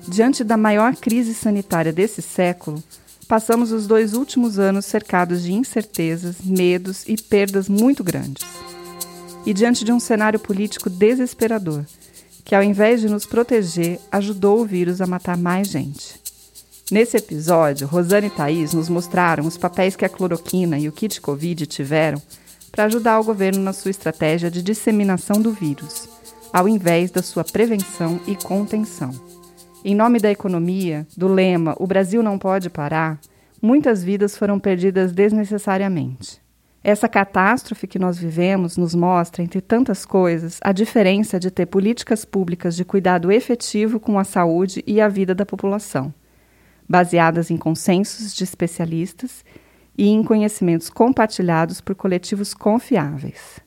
Diante 0.08 0.44
da 0.44 0.56
maior 0.56 0.96
crise 0.96 1.34
sanitária 1.34 1.92
desse 1.92 2.22
século, 2.22 2.82
passamos 3.28 3.72
os 3.72 3.88
dois 3.88 4.14
últimos 4.14 4.60
anos 4.60 4.86
cercados 4.86 5.44
de 5.44 5.52
incertezas, 5.52 6.38
medos 6.42 7.04
e 7.08 7.18
perdas 7.18 7.68
muito 7.68 8.04
grandes. 8.04 8.46
E 9.46 9.54
diante 9.54 9.84
de 9.84 9.92
um 9.92 10.00
cenário 10.00 10.40
político 10.40 10.90
desesperador, 10.90 11.84
que 12.44 12.54
ao 12.54 12.64
invés 12.64 13.02
de 13.02 13.10
nos 13.10 13.26
proteger, 13.26 14.00
ajudou 14.12 14.62
o 14.62 14.66
vírus 14.66 15.02
a 15.02 15.08
matar 15.08 15.38
mais 15.38 15.68
gente. 15.68 16.25
Nesse 16.92 17.18
episódio, 17.18 17.88
Rosane 17.88 18.28
e 18.28 18.30
Thaís 18.30 18.72
nos 18.72 18.90
mostraram 18.90 19.48
os 19.48 19.58
papéis 19.58 19.96
que 19.96 20.06
a 20.06 20.10
cloroquina 20.10 20.78
e 20.78 20.88
o 20.88 20.92
kit 20.92 21.20
Covid 21.20 21.66
tiveram 21.66 22.22
para 22.72 22.84
ajudar 22.84 23.20
o 23.20 23.24
governo 23.24 23.60
na 23.60 23.74
sua 23.74 23.90
estratégia 23.90 24.52
de 24.52 24.62
disseminação 24.62 25.42
do 25.42 25.52
vírus, 25.52 26.08
ao 26.54 26.70
invés 26.70 27.10
da 27.10 27.24
sua 27.24 27.44
prevenção 27.44 28.20
e 28.28 28.36
contenção. 28.36 29.10
Em 29.84 29.96
nome 29.96 30.20
da 30.20 30.30
economia, 30.30 31.08
do 31.18 31.28
lema 31.28 31.76
O 31.80 31.88
Brasil 31.88 32.22
não 32.22 32.38
pode 32.38 32.70
parar, 32.70 33.20
muitas 33.60 34.04
vidas 34.04 34.38
foram 34.38 34.60
perdidas 34.60 35.12
desnecessariamente. 35.12 36.40
Essa 36.84 37.10
catástrofe 37.10 37.88
que 37.88 37.98
nós 37.98 38.16
vivemos 38.16 38.78
nos 38.78 38.94
mostra, 38.94 39.42
entre 39.42 39.60
tantas 39.60 40.06
coisas, 40.06 40.60
a 40.62 40.72
diferença 40.72 41.40
de 41.40 41.50
ter 41.50 41.66
políticas 41.66 42.24
públicas 42.24 42.76
de 42.76 42.86
cuidado 42.86 43.32
efetivo 43.32 44.00
com 44.00 44.20
a 44.20 44.24
saúde 44.24 44.84
e 44.86 45.02
a 45.02 45.08
vida 45.08 45.34
da 45.34 45.48
população 45.48 46.14
baseadas 46.88 47.50
em 47.50 47.58
consensos 47.58 48.34
de 48.34 48.44
especialistas 48.44 49.44
e 49.98 50.08
em 50.08 50.24
conhecimentos 50.24 50.90
compartilhados 50.90 51.82
por 51.82 51.96
coletivos 51.96 52.54
confiáveis. 52.54 53.60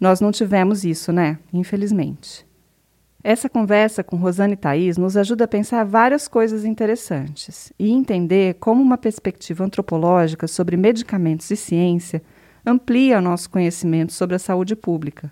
Nós 0.00 0.20
não 0.20 0.32
tivemos 0.32 0.84
isso, 0.84 1.12
né? 1.12 1.38
Infelizmente. 1.52 2.46
Essa 3.22 3.48
conversa 3.48 4.02
com 4.02 4.16
Rosane 4.16 4.56
Thaís 4.56 4.96
nos 4.96 5.16
ajuda 5.16 5.44
a 5.44 5.48
pensar 5.48 5.84
várias 5.84 6.26
coisas 6.26 6.64
interessantes 6.64 7.72
e 7.78 7.90
entender 7.90 8.54
como 8.54 8.82
uma 8.82 8.98
perspectiva 8.98 9.64
antropológica 9.64 10.48
sobre 10.48 10.76
medicamentos 10.76 11.48
e 11.50 11.56
ciência 11.56 12.20
amplia 12.66 13.20
nosso 13.20 13.48
conhecimento 13.48 14.12
sobre 14.12 14.34
a 14.34 14.40
saúde 14.40 14.74
pública 14.74 15.30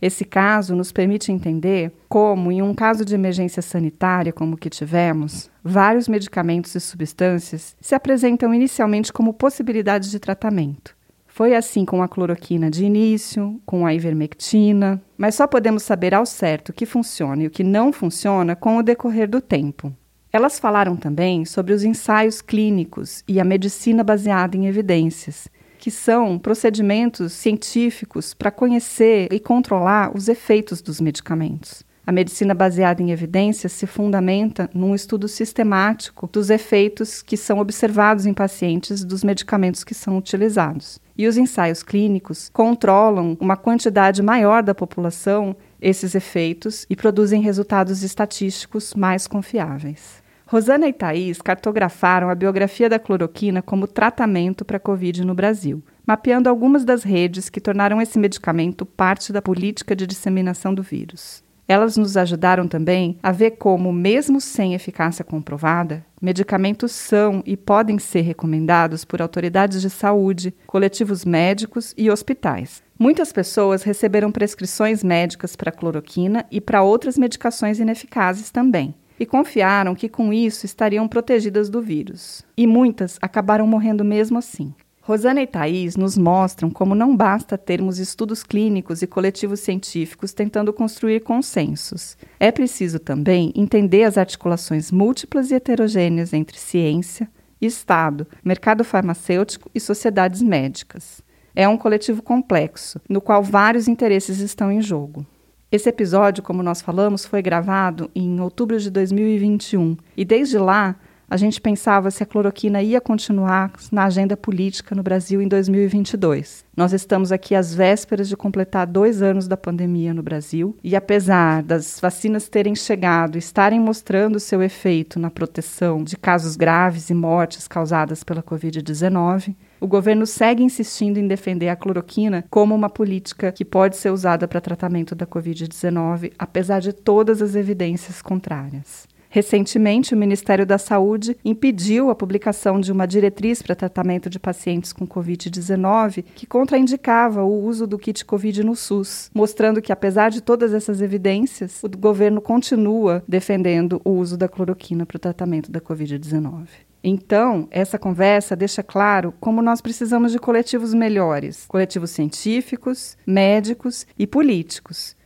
esse 0.00 0.24
caso 0.24 0.76
nos 0.76 0.92
permite 0.92 1.32
entender 1.32 1.92
como, 2.08 2.52
em 2.52 2.62
um 2.62 2.72
caso 2.72 3.04
de 3.04 3.14
emergência 3.14 3.60
sanitária 3.60 4.32
como 4.32 4.54
o 4.54 4.56
que 4.56 4.70
tivemos, 4.70 5.50
vários 5.62 6.06
medicamentos 6.06 6.74
e 6.74 6.80
substâncias 6.80 7.76
se 7.80 7.94
apresentam 7.94 8.54
inicialmente 8.54 9.12
como 9.12 9.34
possibilidades 9.34 10.10
de 10.10 10.20
tratamento. 10.20 10.96
Foi 11.26 11.54
assim 11.54 11.84
com 11.84 12.02
a 12.02 12.08
cloroquina 12.08 12.70
de 12.70 12.84
início, 12.84 13.60
com 13.64 13.86
a 13.86 13.94
ivermectina, 13.94 15.00
mas 15.16 15.34
só 15.34 15.46
podemos 15.46 15.82
saber 15.82 16.14
ao 16.14 16.26
certo 16.26 16.70
o 16.70 16.72
que 16.72 16.86
funciona 16.86 17.42
e 17.42 17.46
o 17.46 17.50
que 17.50 17.62
não 17.62 17.92
funciona 17.92 18.56
com 18.56 18.76
o 18.76 18.82
decorrer 18.82 19.28
do 19.28 19.40
tempo. 19.40 19.92
Elas 20.32 20.58
falaram 20.58 20.96
também 20.96 21.44
sobre 21.44 21.72
os 21.72 21.84
ensaios 21.84 22.42
clínicos 22.42 23.22
e 23.26 23.40
a 23.40 23.44
medicina 23.44 24.04
baseada 24.04 24.56
em 24.56 24.66
evidências, 24.66 25.48
que 25.78 25.90
são 25.90 26.38
procedimentos 26.38 27.32
científicos 27.32 28.34
para 28.34 28.50
conhecer 28.50 29.32
e 29.32 29.38
controlar 29.38 30.14
os 30.14 30.28
efeitos 30.28 30.82
dos 30.82 31.00
medicamentos. 31.00 31.86
A 32.08 32.12
medicina 32.12 32.54
baseada 32.54 33.02
em 33.02 33.10
evidências 33.10 33.70
se 33.72 33.86
fundamenta 33.86 34.70
num 34.72 34.94
estudo 34.94 35.28
sistemático 35.28 36.26
dos 36.26 36.48
efeitos 36.48 37.20
que 37.20 37.36
são 37.36 37.58
observados 37.58 38.24
em 38.24 38.32
pacientes 38.32 39.04
dos 39.04 39.22
medicamentos 39.22 39.84
que 39.84 39.94
são 39.94 40.16
utilizados. 40.16 40.98
E 41.18 41.28
os 41.28 41.36
ensaios 41.36 41.82
clínicos 41.82 42.48
controlam 42.50 43.36
uma 43.38 43.58
quantidade 43.58 44.22
maior 44.22 44.62
da 44.62 44.74
população 44.74 45.54
esses 45.80 46.14
efeitos 46.14 46.86
e 46.88 46.96
produzem 46.96 47.42
resultados 47.42 48.02
estatísticos 48.02 48.94
mais 48.94 49.26
confiáveis. 49.26 50.26
Rosana 50.50 50.88
e 50.88 50.94
Thaís 50.94 51.42
cartografaram 51.42 52.30
a 52.30 52.34
biografia 52.34 52.88
da 52.88 52.98
cloroquina 52.98 53.60
como 53.60 53.86
tratamento 53.86 54.64
para 54.64 54.78
a 54.78 54.80
Covid 54.80 55.22
no 55.22 55.34
Brasil, 55.34 55.82
mapeando 56.06 56.48
algumas 56.48 56.86
das 56.86 57.02
redes 57.02 57.50
que 57.50 57.60
tornaram 57.60 58.00
esse 58.00 58.18
medicamento 58.18 58.86
parte 58.86 59.30
da 59.30 59.42
política 59.42 59.94
de 59.94 60.06
disseminação 60.06 60.72
do 60.72 60.82
vírus. 60.82 61.44
Elas 61.68 61.98
nos 61.98 62.16
ajudaram 62.16 62.66
também 62.66 63.18
a 63.22 63.30
ver 63.30 63.58
como, 63.58 63.92
mesmo 63.92 64.40
sem 64.40 64.72
eficácia 64.72 65.22
comprovada, 65.22 66.02
medicamentos 66.18 66.92
são 66.92 67.42
e 67.44 67.54
podem 67.54 67.98
ser 67.98 68.22
recomendados 68.22 69.04
por 69.04 69.20
autoridades 69.20 69.82
de 69.82 69.90
saúde, 69.90 70.54
coletivos 70.66 71.26
médicos 71.26 71.92
e 71.94 72.10
hospitais. 72.10 72.82
Muitas 72.98 73.34
pessoas 73.34 73.82
receberam 73.82 74.32
prescrições 74.32 75.04
médicas 75.04 75.54
para 75.54 75.70
cloroquina 75.70 76.46
e 76.50 76.58
para 76.58 76.82
outras 76.82 77.18
medicações 77.18 77.78
ineficazes 77.78 78.50
também 78.50 78.94
e 79.18 79.26
confiaram 79.26 79.94
que 79.94 80.08
com 80.08 80.32
isso 80.32 80.64
estariam 80.64 81.08
protegidas 81.08 81.68
do 81.68 81.80
vírus. 81.82 82.44
E 82.56 82.66
muitas 82.66 83.18
acabaram 83.20 83.66
morrendo 83.66 84.04
mesmo 84.04 84.38
assim. 84.38 84.74
Rosana 85.08 85.40
e 85.40 85.46
Thais 85.46 85.96
nos 85.96 86.18
mostram 86.18 86.68
como 86.68 86.94
não 86.94 87.16
basta 87.16 87.56
termos 87.56 87.98
estudos 87.98 88.42
clínicos 88.42 89.00
e 89.00 89.06
coletivos 89.06 89.60
científicos 89.60 90.34
tentando 90.34 90.70
construir 90.70 91.20
consensos. 91.20 92.14
É 92.38 92.52
preciso 92.52 92.98
também 92.98 93.50
entender 93.56 94.04
as 94.04 94.18
articulações 94.18 94.90
múltiplas 94.90 95.50
e 95.50 95.54
heterogêneas 95.54 96.34
entre 96.34 96.58
ciência, 96.58 97.26
Estado, 97.58 98.26
mercado 98.44 98.84
farmacêutico 98.84 99.70
e 99.74 99.80
sociedades 99.80 100.42
médicas. 100.42 101.22
É 101.56 101.66
um 101.66 101.78
coletivo 101.78 102.22
complexo, 102.22 103.00
no 103.08 103.20
qual 103.20 103.42
vários 103.42 103.88
interesses 103.88 104.40
estão 104.40 104.70
em 104.70 104.82
jogo. 104.82 105.26
Esse 105.70 105.90
episódio, 105.90 106.42
como 106.42 106.62
nós 106.62 106.80
falamos, 106.80 107.26
foi 107.26 107.42
gravado 107.42 108.10
em 108.14 108.40
outubro 108.40 108.78
de 108.78 108.90
2021 108.90 109.98
e 110.16 110.24
desde 110.24 110.56
lá 110.56 110.96
a 111.28 111.36
gente 111.36 111.60
pensava 111.60 112.10
se 112.10 112.22
a 112.22 112.26
cloroquina 112.26 112.82
ia 112.82 113.02
continuar 113.02 113.72
na 113.92 114.04
agenda 114.04 114.34
política 114.34 114.94
no 114.94 115.02
Brasil 115.02 115.42
em 115.42 115.46
2022. 115.46 116.64
Nós 116.74 116.94
estamos 116.94 117.30
aqui 117.30 117.54
às 117.54 117.74
vésperas 117.74 118.30
de 118.30 118.36
completar 118.36 118.86
dois 118.86 119.20
anos 119.20 119.46
da 119.46 119.58
pandemia 119.58 120.14
no 120.14 120.22
Brasil 120.22 120.74
e, 120.82 120.96
apesar 120.96 121.62
das 121.62 122.00
vacinas 122.00 122.48
terem 122.48 122.74
chegado 122.74 123.36
e 123.36 123.38
estarem 123.38 123.78
mostrando 123.78 124.40
seu 124.40 124.62
efeito 124.62 125.20
na 125.20 125.30
proteção 125.30 126.02
de 126.02 126.16
casos 126.16 126.56
graves 126.56 127.10
e 127.10 127.14
mortes 127.14 127.68
causadas 127.68 128.24
pela 128.24 128.42
Covid-19, 128.42 129.54
o 129.80 129.86
governo 129.86 130.26
segue 130.26 130.62
insistindo 130.62 131.18
em 131.18 131.26
defender 131.26 131.68
a 131.68 131.76
cloroquina 131.76 132.44
como 132.50 132.74
uma 132.74 132.90
política 132.90 133.52
que 133.52 133.64
pode 133.64 133.96
ser 133.96 134.10
usada 134.10 134.48
para 134.48 134.60
tratamento 134.60 135.14
da 135.14 135.26
Covid-19, 135.26 136.32
apesar 136.38 136.80
de 136.80 136.92
todas 136.92 137.42
as 137.42 137.54
evidências 137.54 138.20
contrárias. 138.22 139.06
Recentemente, 139.30 140.14
o 140.14 140.16
Ministério 140.16 140.64
da 140.64 140.78
Saúde 140.78 141.36
impediu 141.44 142.08
a 142.08 142.14
publicação 142.14 142.80
de 142.80 142.90
uma 142.90 143.06
diretriz 143.06 143.60
para 143.60 143.74
tratamento 143.74 144.30
de 144.30 144.38
pacientes 144.38 144.92
com 144.92 145.06
Covid-19 145.06 146.24
que 146.34 146.46
contraindicava 146.46 147.44
o 147.44 147.62
uso 147.64 147.86
do 147.86 147.98
kit 147.98 148.24
Covid 148.24 148.64
no 148.64 148.74
SUS, 148.74 149.30
mostrando 149.34 149.82
que, 149.82 149.92
apesar 149.92 150.30
de 150.30 150.40
todas 150.40 150.72
essas 150.72 151.02
evidências, 151.02 151.82
o 151.82 151.88
governo 151.88 152.40
continua 152.40 153.22
defendendo 153.28 154.00
o 154.02 154.12
uso 154.12 154.36
da 154.36 154.48
cloroquina 154.48 155.04
para 155.04 155.16
o 155.16 155.20
tratamento 155.20 155.70
da 155.70 155.80
Covid-19. 155.80 156.87
Então, 157.02 157.68
essa 157.70 157.98
conversa 157.98 158.56
deixa 158.56 158.82
claro 158.82 159.32
como 159.40 159.62
nós 159.62 159.80
precisamos 159.80 160.32
de 160.32 160.38
coletivos 160.38 160.92
melhores 160.92 161.66
coletivos 161.66 162.10
científicos, 162.10 163.16
médicos 163.26 164.06
e 164.18 164.26
políticos 164.26 165.16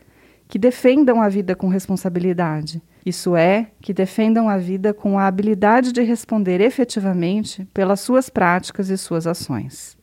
que 0.48 0.58
defendam 0.58 1.22
a 1.22 1.28
vida 1.28 1.56
com 1.56 1.68
responsabilidade 1.68 2.82
isso 3.04 3.34
é, 3.34 3.68
que 3.80 3.92
defendam 3.92 4.48
a 4.48 4.56
vida 4.56 4.94
com 4.94 5.18
a 5.18 5.26
habilidade 5.26 5.92
de 5.92 6.02
responder 6.02 6.60
efetivamente 6.60 7.66
pelas 7.74 8.00
suas 8.00 8.28
práticas 8.30 8.88
e 8.90 8.96
suas 8.96 9.26
ações. 9.26 9.96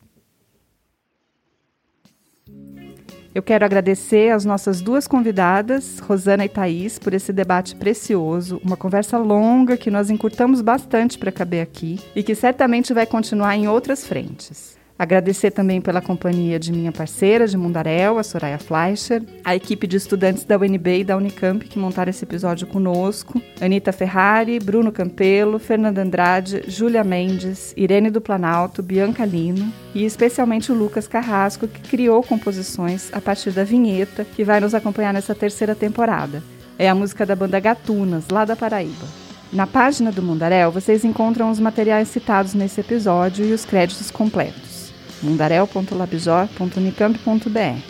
Eu 3.39 3.43
quero 3.43 3.63
agradecer 3.63 4.33
às 4.33 4.43
nossas 4.43 4.81
duas 4.81 5.07
convidadas, 5.07 5.99
Rosana 5.99 6.43
e 6.43 6.49
Thaís, 6.49 6.99
por 6.99 7.13
esse 7.13 7.31
debate 7.31 7.73
precioso, 7.73 8.59
uma 8.65 8.75
conversa 8.75 9.17
longa 9.17 9.77
que 9.77 9.89
nós 9.89 10.09
encurtamos 10.09 10.61
bastante 10.61 11.17
para 11.17 11.31
caber 11.31 11.61
aqui 11.61 12.01
e 12.13 12.21
que 12.21 12.35
certamente 12.35 12.93
vai 12.93 13.05
continuar 13.05 13.55
em 13.55 13.65
outras 13.65 14.05
frentes. 14.05 14.78
Agradecer 14.99 15.51
também 15.51 15.79
pela 15.79 16.01
companhia 16.01 16.59
de 16.59 16.73
minha 16.73 16.91
parceira 16.91 17.47
de 17.47 17.55
Mundaréu, 17.55 18.19
a 18.19 18.23
Soraya 18.23 18.59
Fleischer, 18.59 19.23
a 19.45 19.55
equipe 19.55 19.87
de 19.87 19.95
estudantes 19.95 20.43
da 20.43 20.57
UNB 20.57 20.99
e 20.99 21.03
da 21.05 21.15
Unicamp 21.15 21.65
que 21.65 21.79
montaram 21.79 22.09
esse 22.09 22.25
episódio 22.25 22.67
conosco, 22.67 23.41
Anita 23.61 23.93
Ferrari, 23.93 24.59
Bruno 24.59 24.91
Campelo, 24.91 25.57
Fernanda 25.57 26.01
Andrade, 26.01 26.63
Júlia 26.67 27.01
Mendes, 27.01 27.73
Irene 27.77 28.09
do 28.09 28.19
Planalto, 28.19 28.83
Bianca 28.83 29.23
Lino 29.23 29.71
e 29.95 30.03
especialmente 30.03 30.69
o 30.69 30.75
Lucas 30.75 31.07
Carrasco, 31.07 31.65
que 31.65 31.79
criou 31.79 32.21
composições 32.21 33.09
a 33.13 33.21
partir 33.21 33.51
da 33.51 33.63
vinheta 33.63 34.25
que 34.25 34.43
vai 34.43 34.59
nos 34.59 34.75
acompanhar 34.75 35.13
nessa 35.13 35.33
terceira 35.33 35.73
temporada. 35.73 36.43
É 36.77 36.89
a 36.89 36.95
música 36.95 37.25
da 37.25 37.37
banda 37.37 37.57
Gatunas, 37.57 38.25
lá 38.29 38.43
da 38.43 38.55
Paraíba. 38.57 39.07
Na 39.53 39.65
página 39.65 40.11
do 40.11 40.21
Mundaréu, 40.21 40.71
vocês 40.71 41.05
encontram 41.05 41.49
os 41.49 41.59
materiais 41.59 42.09
citados 42.09 42.53
nesse 42.53 42.81
episódio 42.81 43.45
e 43.45 43.53
os 43.53 43.63
créditos 43.63 44.11
completos 44.11 44.78
mundarel.labjor.unicamp.br. 45.21 47.81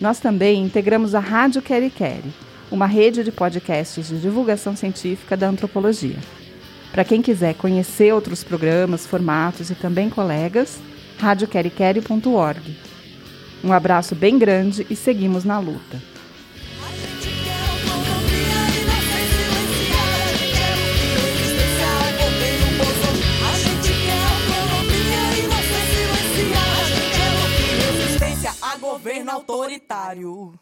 Nós 0.00 0.18
também 0.18 0.62
integramos 0.62 1.14
a 1.14 1.20
Rádio 1.20 1.60
Queri 1.60 1.90
Queri, 1.90 2.32
uma 2.70 2.86
rede 2.86 3.22
de 3.22 3.32
podcasts 3.32 4.08
de 4.08 4.18
divulgação 4.18 4.74
científica 4.74 5.36
da 5.36 5.48
antropologia. 5.48 6.16
Para 6.92 7.04
quem 7.04 7.22
quiser 7.22 7.54
conhecer 7.54 8.12
outros 8.12 8.42
programas, 8.42 9.06
formatos 9.06 9.70
e 9.70 9.74
também 9.74 10.08
colegas, 10.08 10.78
radioqueriqueri.org. 11.18 12.76
Um 13.62 13.72
abraço 13.72 14.14
bem 14.14 14.38
grande 14.38 14.86
e 14.88 14.96
seguimos 14.96 15.44
na 15.44 15.58
luta. 15.58 16.00
governo 29.00 29.32
autoritário. 29.32 30.52